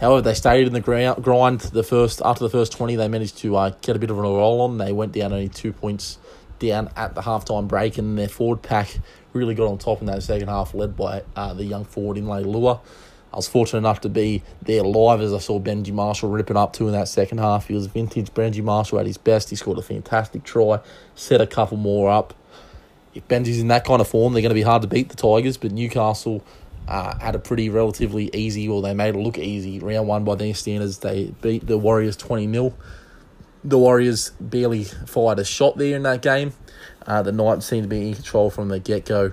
However, 0.00 0.22
they 0.22 0.34
stayed 0.34 0.66
in 0.66 0.72
the 0.72 0.80
grind. 0.80 1.60
The 1.60 1.82
first 1.82 2.20
after 2.24 2.44
the 2.44 2.50
first 2.50 2.72
twenty, 2.72 2.96
they 2.96 3.08
managed 3.08 3.38
to 3.38 3.56
uh, 3.56 3.70
get 3.82 3.96
a 3.96 3.98
bit 3.98 4.10
of 4.10 4.18
a 4.18 4.22
roll 4.22 4.62
on. 4.62 4.78
They 4.78 4.92
went 4.92 5.12
down 5.12 5.32
only 5.32 5.48
two 5.48 5.72
points 5.72 6.18
down 6.58 6.90
at 6.96 7.14
the 7.14 7.20
halftime 7.22 7.68
break, 7.68 7.98
and 7.98 8.18
their 8.18 8.28
forward 8.28 8.62
pack 8.62 8.98
really 9.32 9.54
got 9.54 9.68
on 9.68 9.78
top 9.78 10.00
in 10.00 10.06
that 10.06 10.22
second 10.22 10.48
half, 10.48 10.74
led 10.74 10.96
by 10.96 11.22
uh, 11.34 11.52
the 11.52 11.64
young 11.64 11.84
forward 11.84 12.16
Inlay 12.16 12.42
Leilua. 12.42 12.80
I 13.36 13.38
was 13.38 13.48
fortunate 13.48 13.80
enough 13.80 14.00
to 14.00 14.08
be 14.08 14.42
there 14.62 14.82
live 14.82 15.20
as 15.20 15.34
I 15.34 15.38
saw 15.40 15.60
Benji 15.60 15.92
Marshall 15.92 16.30
ripping 16.30 16.56
up 16.56 16.72
two 16.72 16.86
in 16.86 16.94
that 16.94 17.06
second 17.06 17.36
half. 17.36 17.68
He 17.68 17.74
was 17.74 17.86
vintage 17.86 18.32
Benji 18.32 18.64
Marshall 18.64 18.98
at 18.98 19.04
his 19.04 19.18
best. 19.18 19.50
He 19.50 19.56
scored 19.56 19.76
a 19.76 19.82
fantastic 19.82 20.42
try, 20.42 20.80
set 21.14 21.42
a 21.42 21.46
couple 21.46 21.76
more 21.76 22.10
up. 22.10 22.32
If 23.12 23.28
Benji's 23.28 23.60
in 23.60 23.68
that 23.68 23.84
kind 23.84 24.00
of 24.00 24.08
form, 24.08 24.32
they're 24.32 24.40
going 24.40 24.48
to 24.48 24.54
be 24.54 24.62
hard 24.62 24.80
to 24.80 24.88
beat 24.88 25.10
the 25.10 25.16
Tigers, 25.16 25.58
but 25.58 25.70
Newcastle 25.70 26.42
uh, 26.88 27.18
had 27.18 27.34
a 27.34 27.38
pretty 27.38 27.68
relatively 27.68 28.30
easy, 28.32 28.66
or 28.70 28.80
they 28.80 28.94
made 28.94 29.14
it 29.14 29.18
look 29.18 29.36
easy, 29.36 29.80
round 29.80 30.08
one 30.08 30.24
by 30.24 30.34
their 30.34 30.54
standards. 30.54 31.00
They 31.00 31.34
beat 31.42 31.66
the 31.66 31.76
Warriors 31.76 32.16
20 32.16 32.50
0. 32.50 32.72
The 33.62 33.78
Warriors 33.78 34.30
barely 34.40 34.84
fired 34.84 35.40
a 35.40 35.44
shot 35.44 35.76
there 35.76 35.94
in 35.94 36.04
that 36.04 36.22
game. 36.22 36.54
Uh, 37.06 37.20
the 37.20 37.32
Knights 37.32 37.66
seemed 37.66 37.82
to 37.82 37.88
be 37.88 38.08
in 38.08 38.14
control 38.14 38.48
from 38.48 38.68
the 38.68 38.78
get 38.78 39.04
go. 39.04 39.32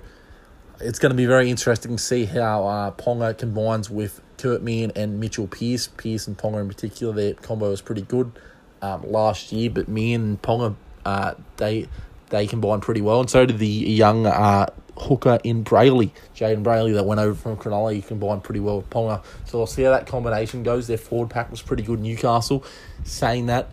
It's 0.84 1.00
going 1.00 1.12
to 1.12 1.16
be 1.16 1.26
very 1.26 1.50
interesting 1.50 1.96
to 1.96 2.04
see 2.04 2.26
how 2.26 2.68
uh, 2.68 2.92
Ponga 2.92 3.38
combines 3.38 3.90
with 3.90 4.20
Kurt 4.38 4.62
Mann 4.62 4.92
and 4.98 5.18
Mitchell 5.18 5.48
Pearce. 5.48 5.88
Pearce 5.88 6.28
and 6.28 6.38
Ponga 6.38 6.60
in 6.60 6.68
particular, 6.68 7.14
their 7.14 7.36
combo 7.36 7.70
was 7.70 7.82
pretty 7.82 8.02
good 8.02 8.34
um, 8.82 9.02
last 9.10 9.54
year, 9.54 9.70
but 9.70 9.88
Mann 9.88 10.22
and 10.22 10.42
Ponga, 10.42 10.76
uh, 11.06 11.36
they 11.56 11.88
they 12.30 12.48
combined 12.48 12.82
pretty 12.82 13.00
well, 13.00 13.22
and 13.22 13.30
so 13.30 13.46
did 13.46 13.60
the 13.60 13.68
young 13.68 14.26
uh, 14.26 14.66
hooker 14.98 15.40
in 15.46 15.64
Brailey, 15.64 16.12
Jayden 16.36 16.64
Brailey, 16.64 16.94
that 16.96 17.06
went 17.06 17.22
over 17.22 17.34
from 17.34 17.56
Cronulla. 17.56 17.94
He 17.94 18.02
combined 18.02 18.44
pretty 18.44 18.60
well 18.60 18.78
with 18.78 18.90
Ponga. 18.90 19.24
So 19.46 19.60
we'll 19.60 19.68
see 19.68 19.84
how 19.84 19.92
that 19.92 20.06
combination 20.06 20.64
goes. 20.64 20.88
Their 20.88 20.98
forward 20.98 21.30
pack 21.30 21.50
was 21.50 21.62
pretty 21.62 21.84
good, 21.84 22.02
Newcastle. 22.02 22.66
Saying 23.06 23.46
that, 23.46 23.70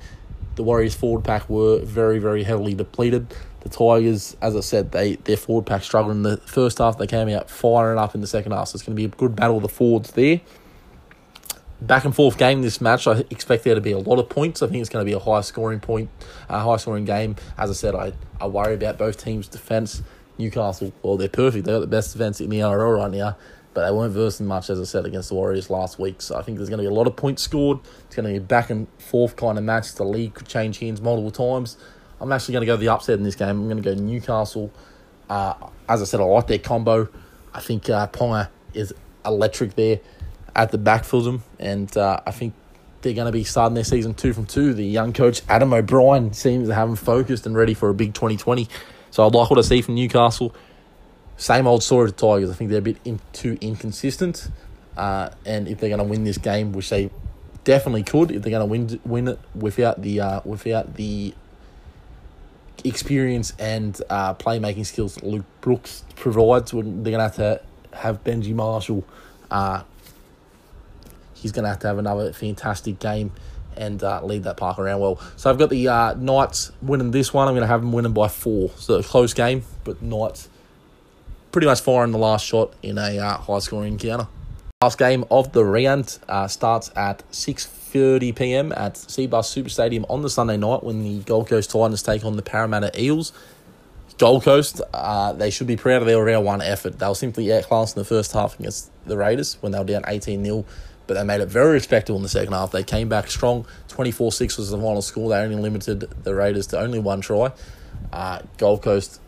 the 0.55 0.63
Warriors' 0.63 0.95
forward 0.95 1.25
pack 1.25 1.49
were 1.51 1.81
very, 1.81 2.21
very 2.21 2.45
heavily 2.45 2.75
depleted. 2.75 3.35
The 3.61 3.69
Tigers, 3.69 4.37
as 4.41 4.57
I 4.57 4.61
said, 4.61 4.93
they 4.93 5.17
their 5.17 5.37
forward 5.37 5.67
pack 5.67 5.83
struggled 5.83 6.13
in 6.17 6.23
the 6.23 6.39
first 6.39 6.79
half. 6.79 6.97
They 6.97 7.07
came 7.07 7.29
out 7.29 7.51
firing 7.51 7.99
up 7.99 8.15
in 8.15 8.21
the 8.21 8.27
second 8.27 8.53
half. 8.53 8.69
So 8.69 8.77
it's 8.77 8.83
going 8.83 8.97
to 8.97 9.01
be 9.01 9.05
a 9.05 9.09
good 9.09 9.37
battle 9.37 9.57
of 9.57 9.63
the 9.63 9.69
forwards 9.69 10.13
there. 10.13 10.41
Back 11.83 12.05
and 12.05 12.15
forth 12.15 12.37
game 12.37 12.63
this 12.63 12.81
match. 12.81 13.07
I 13.07 13.25
expect 13.31 13.65
there 13.65 13.75
to 13.75 13.81
be 13.81 13.93
a 13.93 13.99
lot 13.99 14.19
of 14.19 14.29
points. 14.29 14.63
I 14.63 14.67
think 14.67 14.81
it's 14.81 14.91
going 14.91 15.05
to 15.05 15.11
be 15.11 15.15
a 15.15 15.19
high 15.19 15.41
scoring 15.41 15.81
point, 15.81 16.11
a 16.49 16.61
high 16.61 16.77
scoring 16.77 17.05
game. 17.07 17.37
As 17.57 17.71
I 17.71 17.73
said, 17.73 17.95
I, 17.95 18.13
I 18.41 18.47
worry 18.47 18.75
about 18.75 18.99
both 18.99 19.23
teams' 19.23 19.49
defence. 19.49 20.03
Newcastle, 20.39 20.93
well, 21.03 21.17
they're 21.17 21.29
perfect. 21.29 21.65
They've 21.67 21.75
got 21.75 21.81
the 21.81 21.87
best 21.87 22.13
defence 22.13 22.41
in 22.41 22.51
the 22.51 22.59
NRL 22.61 22.99
right 22.99 23.11
now. 23.11 23.37
but 23.73 23.87
they 23.87 23.93
weren't 23.95 24.13
versing 24.13 24.47
much, 24.47 24.69
as 24.69 24.81
I 24.81 24.85
said, 24.85 25.07
against 25.07 25.29
the 25.29 25.35
Warriors 25.37 25.71
last 25.71 25.99
week. 25.99 26.21
So 26.23 26.37
I 26.37 26.43
think 26.43 26.59
there's 26.59 26.69
going 26.69 26.79
to 26.79 26.83
be 26.83 26.89
a 26.89 26.95
lot 26.95 27.07
of 27.07 27.17
points 27.17 27.43
scored. 27.43 27.79
It's 28.07 28.17
going 28.17 28.25
to 28.25 28.33
be 28.33 28.37
a 28.39 28.41
back 28.41 28.71
and 28.71 28.89
forth 28.99 29.37
kind 29.37 29.59
of 29.59 29.65
match. 29.65 29.95
The 29.95 30.05
league 30.05 30.35
could 30.35 30.49
change 30.49 30.79
hands 30.79 31.01
multiple 31.01 31.31
times. 31.31 31.77
I'm 32.21 32.31
actually 32.33 32.53
going 32.53 32.63
to 32.63 32.67
go 32.67 32.77
the 32.77 32.89
upset 32.89 33.19
in 33.19 33.25
this 33.25 33.35
game. 33.35 33.49
I'm 33.49 33.69
going 33.69 33.83
to 33.83 33.95
go 33.95 34.01
Newcastle. 34.01 34.71
Uh, 35.29 35.55
as 35.89 36.03
I 36.03 36.05
said, 36.05 36.21
I 36.21 36.25
like 36.25 36.47
their 36.47 36.59
combo. 36.59 37.09
I 37.55 37.61
think 37.61 37.89
uh, 37.89 38.07
Ponga 38.09 38.49
is 38.75 38.93
electric 39.25 39.75
there 39.75 40.01
at 40.55 40.71
the 40.71 40.79
back 40.79 41.05
for 41.05 41.23
them, 41.23 41.43
and 41.59 41.95
uh, 41.97 42.21
I 42.27 42.31
think 42.31 42.55
they're 43.03 43.15
going 43.15 43.27
to 43.27 43.33
be 43.33 43.45
starting 43.45 43.75
their 43.75 43.85
season 43.85 44.15
two 44.15 44.33
from 44.33 44.47
two. 44.47 44.75
The 44.75 44.85
young 44.85 45.13
coach 45.13 45.43
Adam 45.49 45.73
O'Brien 45.73 46.33
seems 46.33 46.69
to 46.69 46.75
have 46.75 46.89
them 46.89 46.97
focused 46.97 47.47
and 47.47 47.57
ready 47.57 47.75
for 47.75 47.89
a 47.89 47.95
big 47.95 48.15
2020. 48.15 48.69
So 49.11 49.27
I'd 49.27 49.35
like 49.35 49.51
what 49.51 49.59
I 49.59 49.63
see 49.63 49.81
from 49.83 49.95
Newcastle. 49.95 50.55
Same 51.37 51.67
old 51.67 51.83
story 51.83 52.11
the 52.11 52.13
Tigers. 52.13 52.51
I 52.51 52.55
think 52.55 52.71
they're 52.71 52.81
a 52.81 52.83
bit 52.83 52.99
in, 53.05 53.21
too 53.33 53.57
inconsistent. 53.61 54.49
Uh, 54.97 55.31
and 55.47 55.67
if 55.69 55.79
they're 55.79 55.89
going 55.89 55.99
to 55.99 56.05
win 56.05 56.25
this 56.25 56.39
game, 56.39 56.73
which 56.73 56.91
they 56.91 57.11
definitely 57.65 58.03
could, 58.03 58.31
if 58.31 58.43
they're 58.43 58.51
going 58.51 58.61
to 58.61 58.67
win 58.67 59.01
win 59.05 59.29
it 59.29 59.39
without 59.55 60.03
the 60.03 60.21
uh, 60.21 60.41
without 60.45 60.95
the 60.97 61.35
experience 62.85 63.53
and 63.59 64.01
uh, 64.11 64.35
playmaking 64.35 64.87
skills 64.87 65.23
Luke 65.23 65.45
Brooks 65.61 66.05
provides, 66.17 66.73
they're 66.73 66.83
going 66.83 67.05
to 67.05 67.21
have 67.21 67.37
to 67.37 67.63
have 67.93 68.25
Benji 68.25 68.55
Marshall. 68.55 69.05
Uh, 69.51 69.83
he's 71.35 71.53
going 71.53 71.65
to 71.65 71.69
have 71.69 71.81
to 71.81 71.87
have 71.87 71.99
another 71.99 72.33
fantastic 72.33 72.99
game 72.99 73.33
and 73.77 74.03
uh, 74.03 74.23
lead 74.25 74.45
that 74.45 74.57
park 74.57 74.79
around 74.79 75.01
well. 75.01 75.21
So 75.37 75.51
I've 75.51 75.59
got 75.59 75.71
the 75.71 75.89
uh, 75.89 76.15
Knights 76.15 76.73
winning 76.83 77.11
this 77.11 77.33
one. 77.33 77.49
I'm 77.49 77.55
going 77.55 77.63
to 77.63 77.69
have 77.69 77.81
them 77.81 77.93
winning 77.93 78.13
by 78.13 78.29
four. 78.29 78.71
So 78.77 78.95
a 78.95 79.03
close 79.03 79.35
game, 79.35 79.65
but 79.85 80.03
Knights 80.03 80.49
pretty 81.53 81.67
much 81.67 81.81
firing 81.81 82.13
the 82.13 82.19
last 82.19 82.45
shot 82.45 82.75
in 82.83 82.99
a 82.99 83.19
uh, 83.19 83.39
high 83.39 83.59
scoring 83.59 83.95
encounter. 83.95 84.29
Last 84.83 84.97
game 84.97 85.27
of 85.31 85.53
the 85.53 85.63
round 85.63 86.19
uh, 86.27 86.49
starts 86.49 86.91
at 86.97 87.23
6.30 87.33 88.35
p.m. 88.35 88.73
at 88.73 88.95
Cbus 88.95 89.45
Super 89.45 89.69
Stadium 89.69 90.07
on 90.09 90.23
the 90.23 90.31
Sunday 90.31 90.57
night 90.57 90.83
when 90.83 91.05
the 91.05 91.19
Gold 91.25 91.49
Coast 91.49 91.71
Titans 91.71 92.03
take 92.03 92.25
on 92.25 92.37
the 92.37 92.43
Parramatta 92.43 92.91
Eels. 92.99 93.35
Gold 94.17 94.43
Coast, 94.43 94.81
uh, 94.95 95.35
they 95.35 95.51
should 95.51 95.67
be 95.67 95.77
proud 95.77 96.01
of 96.01 96.07
their 96.07 96.25
round 96.25 96.47
one 96.47 96.63
effort. 96.63 96.99
They 96.99 97.07
were 97.07 97.15
simply 97.15 97.53
outclassed 97.53 97.95
in 97.95 98.01
the 98.01 98.07
first 98.07 98.33
half 98.33 98.59
against 98.59 98.91
the 99.05 99.19
Raiders 99.19 99.59
when 99.61 99.73
they 99.73 99.79
were 99.79 99.85
down 99.85 100.05
18 100.07 100.43
0, 100.43 100.65
but 101.07 101.13
they 101.13 101.25
made 101.25 101.43
it 101.43 101.49
very 101.49 101.75
respectable 101.75 102.17
in 102.17 102.23
the 102.23 102.31
second 102.31 102.55
half. 102.55 102.71
They 102.71 102.83
came 102.83 103.11
back 103.11 103.31
strong. 103.31 103.67
24 103.89 104.33
6 104.33 104.57
was 104.57 104.71
the 104.71 104.79
final 104.79 105.03
score. 105.03 105.29
They 105.29 105.41
only 105.41 105.57
limited 105.57 106.09
the 106.25 106.35
Raiders 106.35 106.69
to 106.69 106.81
only 106.81 107.01
one 107.01 107.21
try. 107.21 107.53
Uh, 108.15 108.41
Gold 108.57 108.81
Coast 108.81 109.21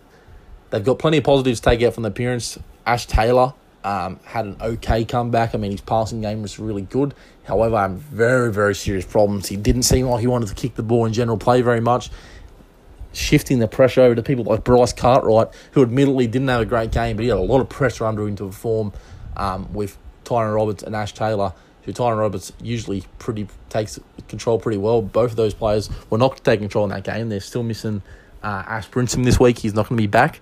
They've 0.72 0.82
got 0.82 0.98
plenty 0.98 1.18
of 1.18 1.24
positives 1.24 1.60
to 1.60 1.68
take 1.68 1.82
out 1.82 1.92
from 1.92 2.04
the 2.04 2.08
appearance. 2.08 2.58
Ash 2.86 3.04
Taylor 3.04 3.52
um, 3.84 4.20
had 4.24 4.46
an 4.46 4.56
okay 4.60 5.04
comeback. 5.04 5.54
I 5.54 5.58
mean, 5.58 5.72
his 5.72 5.80
passing 5.80 6.20
game 6.20 6.42
was 6.42 6.58
really 6.58 6.82
good. 6.82 7.14
However, 7.44 7.76
have 7.78 7.92
very, 7.92 8.52
very 8.52 8.74
serious 8.74 9.04
problems. 9.04 9.48
He 9.48 9.56
didn't 9.56 9.82
seem 9.82 10.06
like 10.06 10.20
he 10.20 10.26
wanted 10.26 10.48
to 10.48 10.54
kick 10.54 10.74
the 10.74 10.82
ball 10.82 11.04
in 11.06 11.12
general 11.12 11.38
play 11.38 11.62
very 11.62 11.80
much. 11.80 12.10
Shifting 13.12 13.58
the 13.58 13.68
pressure 13.68 14.00
over 14.00 14.14
to 14.14 14.22
people 14.22 14.44
like 14.44 14.64
Bryce 14.64 14.92
Cartwright, 14.92 15.48
who 15.72 15.82
admittedly 15.82 16.26
didn't 16.26 16.48
have 16.48 16.60
a 16.60 16.64
great 16.64 16.92
game, 16.92 17.16
but 17.16 17.24
he 17.24 17.28
had 17.28 17.38
a 17.38 17.42
lot 17.42 17.60
of 17.60 17.68
pressure 17.68 18.06
under 18.06 18.26
him 18.26 18.36
to 18.36 18.46
perform 18.46 18.92
um, 19.36 19.72
with 19.72 19.98
Tyrone 20.24 20.54
Roberts 20.54 20.82
and 20.82 20.96
Ash 20.96 21.12
Taylor, 21.12 21.52
who 21.82 21.92
Tyrone 21.92 22.18
Roberts 22.18 22.52
usually 22.62 23.04
pretty 23.18 23.48
takes 23.68 23.98
control 24.28 24.58
pretty 24.58 24.78
well. 24.78 25.02
Both 25.02 25.32
of 25.32 25.36
those 25.36 25.52
players 25.52 25.90
were 26.08 26.18
not 26.18 26.42
taking 26.44 26.64
control 26.64 26.84
in 26.84 26.90
that 26.90 27.04
game. 27.04 27.28
They're 27.28 27.40
still 27.40 27.64
missing 27.64 28.02
uh, 28.42 28.62
Ash 28.66 28.88
Brimson 28.88 29.24
this 29.24 29.38
week. 29.38 29.58
He's 29.58 29.74
not 29.74 29.88
going 29.88 29.96
to 29.98 30.02
be 30.02 30.06
back. 30.06 30.40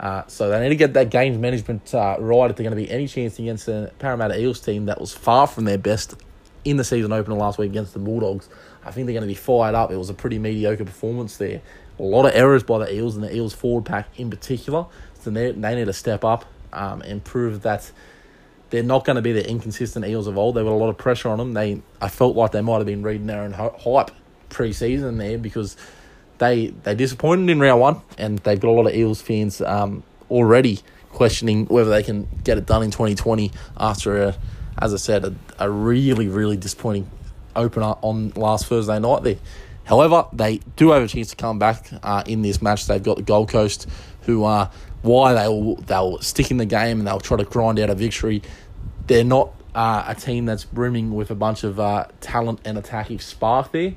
Uh, 0.00 0.22
so 0.28 0.48
they 0.48 0.60
need 0.60 0.68
to 0.68 0.76
get 0.76 0.94
that 0.94 1.10
games 1.10 1.36
management 1.38 1.92
uh, 1.92 2.16
right 2.20 2.50
if 2.50 2.56
they're 2.56 2.64
going 2.64 2.76
to 2.76 2.82
be 2.82 2.90
any 2.90 3.08
chance 3.08 3.38
against 3.38 3.66
the 3.66 3.90
Parramatta 3.98 4.38
Eels 4.38 4.60
team 4.60 4.86
that 4.86 5.00
was 5.00 5.12
far 5.12 5.46
from 5.46 5.64
their 5.64 5.78
best 5.78 6.14
in 6.64 6.76
the 6.76 6.84
season 6.84 7.12
opener 7.12 7.34
last 7.34 7.58
week 7.58 7.70
against 7.70 7.94
the 7.94 7.98
Bulldogs. 7.98 8.48
I 8.84 8.92
think 8.92 9.06
they're 9.06 9.14
going 9.14 9.22
to 9.22 9.28
be 9.28 9.34
fired 9.34 9.74
up. 9.74 9.90
It 9.90 9.96
was 9.96 10.08
a 10.08 10.14
pretty 10.14 10.38
mediocre 10.38 10.84
performance 10.84 11.36
there. 11.36 11.60
A 11.98 12.02
lot 12.02 12.26
of 12.26 12.32
errors 12.34 12.62
by 12.62 12.78
the 12.78 12.94
Eels 12.94 13.16
and 13.16 13.24
the 13.24 13.34
Eels 13.34 13.54
forward 13.54 13.86
pack 13.86 14.08
in 14.16 14.30
particular. 14.30 14.86
So 15.20 15.30
they, 15.30 15.50
they 15.50 15.74
need 15.74 15.86
to 15.86 15.92
step 15.92 16.24
up 16.24 16.44
um, 16.72 17.02
and 17.02 17.22
prove 17.24 17.62
that 17.62 17.90
they're 18.70 18.84
not 18.84 19.04
going 19.04 19.16
to 19.16 19.22
be 19.22 19.32
the 19.32 19.48
inconsistent 19.48 20.06
Eels 20.06 20.28
of 20.28 20.38
old. 20.38 20.54
They 20.54 20.62
got 20.62 20.70
a 20.70 20.74
lot 20.74 20.90
of 20.90 20.98
pressure 20.98 21.28
on 21.28 21.38
them. 21.38 21.54
They 21.54 21.82
I 22.00 22.08
felt 22.08 22.36
like 22.36 22.52
they 22.52 22.60
might 22.60 22.76
have 22.76 22.86
been 22.86 23.02
reading 23.02 23.26
their 23.26 23.42
own 23.42 23.52
hype 23.52 24.12
pre-season 24.48 25.18
there 25.18 25.38
because– 25.38 25.76
they 26.38 26.68
they 26.68 26.94
disappointed 26.94 27.50
in 27.50 27.60
round 27.60 27.80
one, 27.80 28.00
and 28.16 28.38
they've 28.38 28.60
got 28.60 28.68
a 28.68 28.72
lot 28.72 28.86
of 28.86 28.94
Eels 28.94 29.20
fans 29.20 29.60
um, 29.60 30.02
already 30.30 30.80
questioning 31.10 31.66
whether 31.66 31.90
they 31.90 32.02
can 32.02 32.28
get 32.44 32.58
it 32.58 32.66
done 32.66 32.82
in 32.82 32.90
2020 32.90 33.50
after, 33.78 34.22
a, 34.22 34.36
as 34.78 34.92
I 34.94 34.98
said, 34.98 35.24
a, 35.24 35.34
a 35.58 35.70
really, 35.70 36.28
really 36.28 36.56
disappointing 36.56 37.10
opener 37.56 37.94
on 38.02 38.30
last 38.36 38.66
Thursday 38.66 38.98
night 38.98 39.22
there. 39.24 39.36
However, 39.84 40.26
they 40.32 40.58
do 40.76 40.90
have 40.90 41.02
a 41.02 41.08
chance 41.08 41.30
to 41.30 41.36
come 41.36 41.58
back 41.58 41.90
uh, 42.02 42.22
in 42.26 42.42
this 42.42 42.60
match. 42.60 42.86
They've 42.86 43.02
got 43.02 43.16
the 43.16 43.22
Gold 43.22 43.48
Coast, 43.48 43.88
who 44.22 44.44
are 44.44 44.70
why 45.02 45.32
they'll 45.32 45.76
they'll 45.76 46.18
stick 46.18 46.50
in 46.50 46.58
the 46.58 46.66
game 46.66 46.98
and 46.98 47.06
they'll 47.06 47.20
try 47.20 47.38
to 47.38 47.44
grind 47.44 47.78
out 47.78 47.88
a 47.88 47.94
victory. 47.94 48.42
They're 49.06 49.24
not 49.24 49.50
uh, 49.74 50.04
a 50.06 50.14
team 50.14 50.44
that's 50.44 50.64
brimming 50.64 51.14
with 51.14 51.30
a 51.30 51.34
bunch 51.34 51.64
of 51.64 51.80
uh, 51.80 52.06
talent 52.20 52.60
and 52.64 52.76
attacking 52.76 53.20
spark 53.20 53.72
there. 53.72 53.94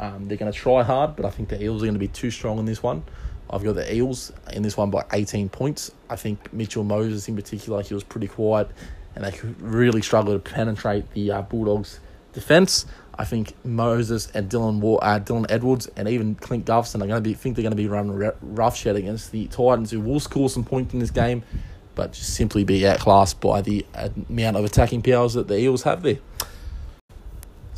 Um, 0.00 0.26
they're 0.26 0.38
going 0.38 0.50
to 0.50 0.58
try 0.58 0.82
hard, 0.82 1.14
but 1.14 1.26
I 1.26 1.30
think 1.30 1.50
the 1.50 1.62
Eels 1.62 1.82
are 1.82 1.86
going 1.86 1.94
to 1.94 2.00
be 2.00 2.08
too 2.08 2.30
strong 2.30 2.58
in 2.58 2.64
this 2.64 2.82
one. 2.82 3.04
I've 3.50 3.62
got 3.62 3.74
the 3.74 3.94
Eels 3.94 4.32
in 4.52 4.62
this 4.62 4.76
one 4.76 4.90
by 4.90 5.04
18 5.12 5.50
points. 5.50 5.92
I 6.08 6.16
think 6.16 6.52
Mitchell 6.54 6.84
Moses, 6.84 7.28
in 7.28 7.36
particular, 7.36 7.82
he 7.82 7.92
was 7.92 8.02
pretty 8.02 8.26
quiet, 8.26 8.70
and 9.14 9.24
they 9.24 9.32
could 9.32 9.60
really 9.60 10.00
struggle 10.00 10.32
to 10.32 10.38
penetrate 10.38 11.10
the 11.12 11.30
uh, 11.32 11.42
Bulldogs' 11.42 12.00
defence. 12.32 12.86
I 13.18 13.24
think 13.24 13.52
Moses 13.62 14.30
and 14.30 14.48
Dylan 14.48 14.78
War, 14.78 14.98
uh, 15.02 15.20
Dylan 15.20 15.44
Edwards 15.50 15.86
and 15.96 16.08
even 16.08 16.36
Clint 16.36 16.64
Gutherson 16.64 17.02
are 17.02 17.06
going 17.06 17.10
to 17.10 17.20
be 17.20 17.34
think 17.34 17.56
they're 17.56 17.62
going 17.62 17.72
to 17.72 17.76
be 17.76 17.88
running 17.88 18.32
roughshed 18.40 18.86
against 18.86 19.32
the 19.32 19.46
Titans, 19.48 19.90
who 19.90 20.00
will 20.00 20.20
score 20.20 20.48
some 20.48 20.64
points 20.64 20.94
in 20.94 21.00
this 21.00 21.10
game, 21.10 21.42
but 21.94 22.14
just 22.14 22.34
simply 22.34 22.64
be 22.64 22.86
outclassed 22.86 23.38
by 23.40 23.60
the 23.60 23.84
amount 24.30 24.56
of 24.56 24.64
attacking 24.64 25.02
powers 25.02 25.34
that 25.34 25.48
the 25.48 25.58
Eels 25.58 25.82
have 25.82 26.02
there. 26.02 26.20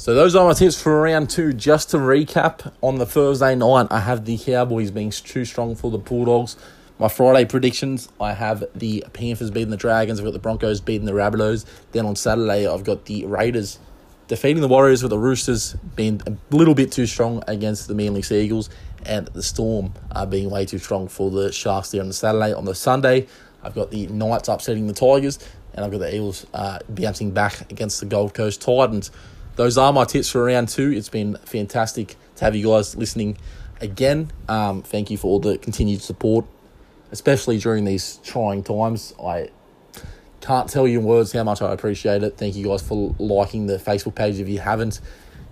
So 0.02 0.14
those 0.14 0.34
are 0.34 0.48
my 0.48 0.52
tips 0.52 0.82
for 0.82 1.00
round 1.00 1.30
two. 1.30 1.52
Just 1.52 1.90
to 1.90 1.96
recap, 1.96 2.72
on 2.82 2.96
the 2.96 3.06
Thursday 3.06 3.54
night, 3.54 3.86
I 3.88 4.00
have 4.00 4.24
the 4.24 4.36
Cowboys 4.36 4.90
being 4.90 5.10
too 5.12 5.44
strong 5.44 5.76
for 5.76 5.92
the 5.92 5.98
Bulldogs. 5.98 6.56
My 6.98 7.06
Friday 7.06 7.44
predictions, 7.44 8.08
I 8.20 8.32
have 8.32 8.64
the 8.74 9.04
Panthers 9.12 9.52
beating 9.52 9.70
the 9.70 9.76
Dragons. 9.76 10.18
I've 10.18 10.24
got 10.24 10.32
the 10.32 10.40
Broncos 10.40 10.80
beating 10.80 11.06
the 11.06 11.12
Rabbitohs. 11.12 11.64
Then 11.92 12.04
on 12.04 12.16
Saturday, 12.16 12.66
I've 12.66 12.82
got 12.82 13.04
the 13.04 13.26
Raiders 13.26 13.78
defeating 14.26 14.60
the 14.60 14.66
Warriors 14.66 15.04
with 15.04 15.10
the 15.10 15.18
Roosters 15.20 15.74
being 15.94 16.20
a 16.26 16.36
little 16.52 16.74
bit 16.74 16.90
too 16.90 17.06
strong 17.06 17.44
against 17.46 17.86
the 17.86 17.94
Manly 17.94 18.22
Seagulls. 18.22 18.70
And 19.06 19.28
the 19.28 19.42
Storm 19.44 19.94
being 20.28 20.50
way 20.50 20.66
too 20.66 20.78
strong 20.78 21.06
for 21.06 21.30
the 21.30 21.52
Sharks 21.52 21.92
there 21.92 22.00
on 22.00 22.08
the 22.08 22.12
Saturday. 22.12 22.52
On 22.52 22.64
the 22.64 22.74
Sunday, 22.74 23.28
I've 23.62 23.76
got 23.76 23.92
the 23.92 24.08
Knights 24.08 24.48
upsetting 24.48 24.88
the 24.88 24.94
Tigers. 24.94 25.38
And 25.74 25.84
I've 25.84 25.92
got 25.92 26.00
the 26.00 26.12
Eagles 26.12 26.44
uh, 26.52 26.80
bouncing 26.88 27.30
back 27.30 27.70
against 27.70 28.00
the 28.00 28.06
Gold 28.06 28.34
Coast 28.34 28.60
Titans 28.60 29.12
those 29.56 29.76
are 29.76 29.92
my 29.92 30.04
tips 30.04 30.30
for 30.30 30.44
round 30.44 30.68
two. 30.68 30.90
It's 30.92 31.08
been 31.08 31.36
fantastic 31.44 32.16
to 32.36 32.44
have 32.44 32.56
you 32.56 32.68
guys 32.68 32.96
listening 32.96 33.36
again. 33.80 34.30
Um, 34.48 34.82
thank 34.82 35.10
you 35.10 35.18
for 35.18 35.26
all 35.28 35.40
the 35.40 35.58
continued 35.58 36.02
support, 36.02 36.46
especially 37.10 37.58
during 37.58 37.84
these 37.84 38.18
trying 38.24 38.62
times. 38.62 39.12
I 39.22 39.50
can't 40.40 40.68
tell 40.68 40.88
you 40.88 41.00
in 41.00 41.04
words 41.04 41.32
how 41.32 41.44
much 41.44 41.60
I 41.60 41.72
appreciate 41.72 42.22
it. 42.22 42.38
Thank 42.38 42.56
you 42.56 42.66
guys 42.66 42.82
for 42.82 43.14
liking 43.18 43.66
the 43.66 43.76
Facebook 43.76 44.14
page 44.14 44.40
if 44.40 44.48
you 44.48 44.58
haven't. 44.58 45.00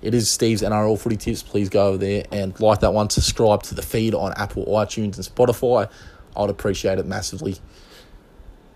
It 0.00 0.14
is 0.14 0.30
Steve's 0.30 0.62
NRL 0.62 0.98
Footy 0.98 1.16
Tips. 1.16 1.42
Please 1.42 1.68
go 1.68 1.88
over 1.88 1.98
there 1.98 2.24
and 2.32 2.58
like 2.58 2.80
that 2.80 2.94
one. 2.94 3.10
Subscribe 3.10 3.62
to 3.64 3.74
the 3.74 3.82
feed 3.82 4.14
on 4.14 4.32
Apple, 4.36 4.64
iTunes, 4.66 5.16
and 5.16 5.24
Spotify. 5.26 5.90
I'd 6.34 6.48
appreciate 6.48 6.98
it 6.98 7.04
massively. 7.04 7.58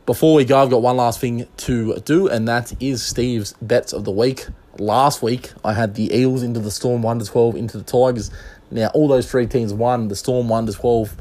Before 0.05 0.35
we 0.35 0.45
go, 0.45 0.63
I've 0.63 0.69
got 0.69 0.83
one 0.83 0.99
last 0.99 1.19
thing 1.19 1.47
to 1.57 1.99
do, 2.01 2.29
and 2.29 2.47
that 2.47 2.75
is 2.79 3.03
Steve's 3.03 3.55
bets 3.63 3.95
of 3.95 4.05
the 4.05 4.11
week 4.11 4.49
last 4.81 5.23
week 5.23 5.53
I 5.65 5.73
had 5.73 5.95
the 5.95 6.15
Eels 6.17 6.43
into 6.43 6.61
the 6.61 6.71
Storm 6.71 7.03
1 7.03 7.21
to 7.21 7.27
12 7.27 7.57
into 7.57 7.79
the 7.79 7.85
Tigers. 7.85 8.31
Now, 8.71 8.91
all 8.95 9.09
those 9.09 9.31
three 9.31 9.47
teams 9.47 9.73
won. 9.73 10.09
The 10.09 10.17
Storm 10.17 10.49
1 10.49 10.67
to 10.67 10.73
12. 10.73 11.17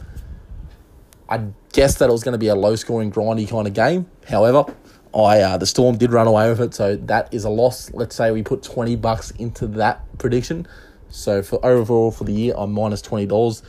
I 1.30 1.48
guessed 1.72 2.00
that 2.00 2.10
it 2.10 2.12
was 2.12 2.24
going 2.24 2.34
to 2.34 2.40
be 2.40 2.48
a 2.48 2.56
low 2.56 2.76
scoring, 2.76 3.12
grindy 3.12 3.50
kind 3.50 3.68
of 3.68 3.74
game. 3.74 4.10
However, 4.28 4.66
I 5.16 5.42
uh, 5.42 5.58
the 5.58 5.66
Storm 5.66 5.98
did 5.98 6.12
run 6.12 6.28
away 6.28 6.50
with 6.50 6.62
it, 6.62 6.74
so 6.74 6.96
that 6.96 7.34
is 7.34 7.44
a 7.44 7.50
loss. 7.50 7.92
Let's 7.94 8.16
say 8.16 8.32
we 8.32 8.42
put 8.42 8.64
20 8.64 8.96
bucks 8.96 9.32
into 9.32 9.68
that 9.68 10.02
prediction. 10.18 10.68
So 11.10 11.44
for 11.44 11.64
overall 11.64 12.12
for 12.12 12.24
the 12.24 12.34
year, 12.34 12.54
I'm 12.58 12.72
minus 12.72 13.02
$20. 13.04 13.62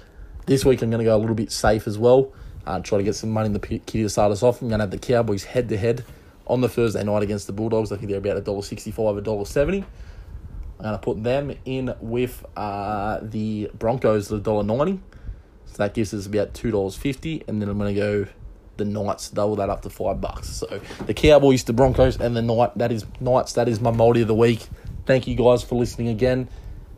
This 0.46 0.64
week 0.64 0.80
I'm 0.82 0.90
going 0.90 1.00
to 1.00 1.04
go 1.04 1.16
a 1.16 1.18
little 1.18 1.34
bit 1.34 1.52
safe 1.52 1.86
as 1.86 1.98
well. 1.98 2.32
Uh, 2.66 2.80
try 2.80 2.96
to 2.96 3.04
get 3.04 3.14
some 3.14 3.30
money 3.30 3.46
in 3.46 3.52
the 3.52 3.58
kitty 3.58 4.02
to 4.02 4.08
start 4.08 4.32
us 4.32 4.42
off. 4.42 4.62
I'm 4.62 4.68
going 4.68 4.78
to 4.78 4.84
have 4.84 4.90
the 4.90 4.98
Cowboys 4.98 5.44
head 5.44 5.68
to 5.68 5.76
head 5.76 6.04
on 6.46 6.60
the 6.60 6.68
Thursday 6.68 7.02
night 7.02 7.22
against 7.22 7.46
the 7.46 7.52
Bulldogs. 7.52 7.92
I 7.92 7.96
think 7.96 8.08
they're 8.08 8.18
about 8.18 8.42
$1.65, 8.44 8.94
$1.70. 9.22 9.84
I'm 10.78 10.82
going 10.82 10.92
to 10.92 10.98
put 10.98 11.22
them 11.22 11.56
in 11.64 11.94
with 12.00 12.44
uh, 12.56 13.20
the 13.22 13.70
Broncos, 13.78 14.28
the 14.28 14.40
$1.90. 14.40 15.00
So 15.66 15.76
that 15.78 15.94
gives 15.94 16.12
us 16.12 16.26
about 16.26 16.52
$2.50. 16.52 17.48
And 17.48 17.62
then 17.62 17.68
I'm 17.68 17.78
going 17.78 17.94
to 17.94 18.00
go 18.00 18.26
the 18.76 18.84
Knights 18.84 19.30
double 19.30 19.56
that 19.56 19.70
up 19.70 19.82
to 19.82 19.90
five 19.90 20.20
bucks. 20.20 20.48
So 20.48 20.80
the 21.06 21.14
Cowboys, 21.14 21.64
the 21.64 21.72
Broncos, 21.72 22.20
and 22.20 22.36
the 22.36 22.42
Knight 22.42 22.76
that 22.78 22.92
is 22.92 23.04
Knights. 23.20 23.52
That 23.54 23.68
is 23.68 23.80
my 23.80 23.90
multi 23.90 24.22
of 24.22 24.28
the 24.28 24.34
week. 24.34 24.66
Thank 25.06 25.26
you 25.26 25.34
guys 25.34 25.62
for 25.62 25.76
listening 25.76 26.08
again, 26.08 26.48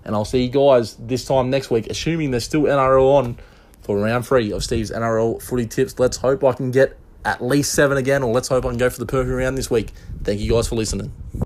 and 0.04 0.14
I'll 0.14 0.24
see 0.24 0.44
you 0.44 0.50
guys 0.50 0.94
this 0.94 1.24
time 1.24 1.50
next 1.50 1.70
week, 1.70 1.88
assuming 1.88 2.30
there's 2.30 2.44
still 2.44 2.62
NRL 2.62 3.14
on 3.14 3.38
for 3.82 3.98
round 3.98 4.26
three 4.26 4.52
of 4.52 4.62
Steve's 4.64 4.90
NRL 4.90 5.42
footy 5.42 5.66
tips. 5.66 5.98
Let's 5.98 6.16
hope 6.16 6.44
I 6.44 6.52
can 6.52 6.70
get 6.70 6.96
at 7.26 7.42
least 7.42 7.74
seven 7.74 7.98
again, 7.98 8.22
or 8.22 8.32
let's 8.32 8.48
hope 8.48 8.64
I 8.64 8.68
can 8.68 8.78
go 8.78 8.88
for 8.88 9.00
the 9.00 9.06
perfect 9.06 9.34
round 9.34 9.58
this 9.58 9.70
week. 9.70 9.92
Thank 10.22 10.40
you 10.40 10.50
guys 10.52 10.68
for 10.68 10.76
listening. 10.76 11.12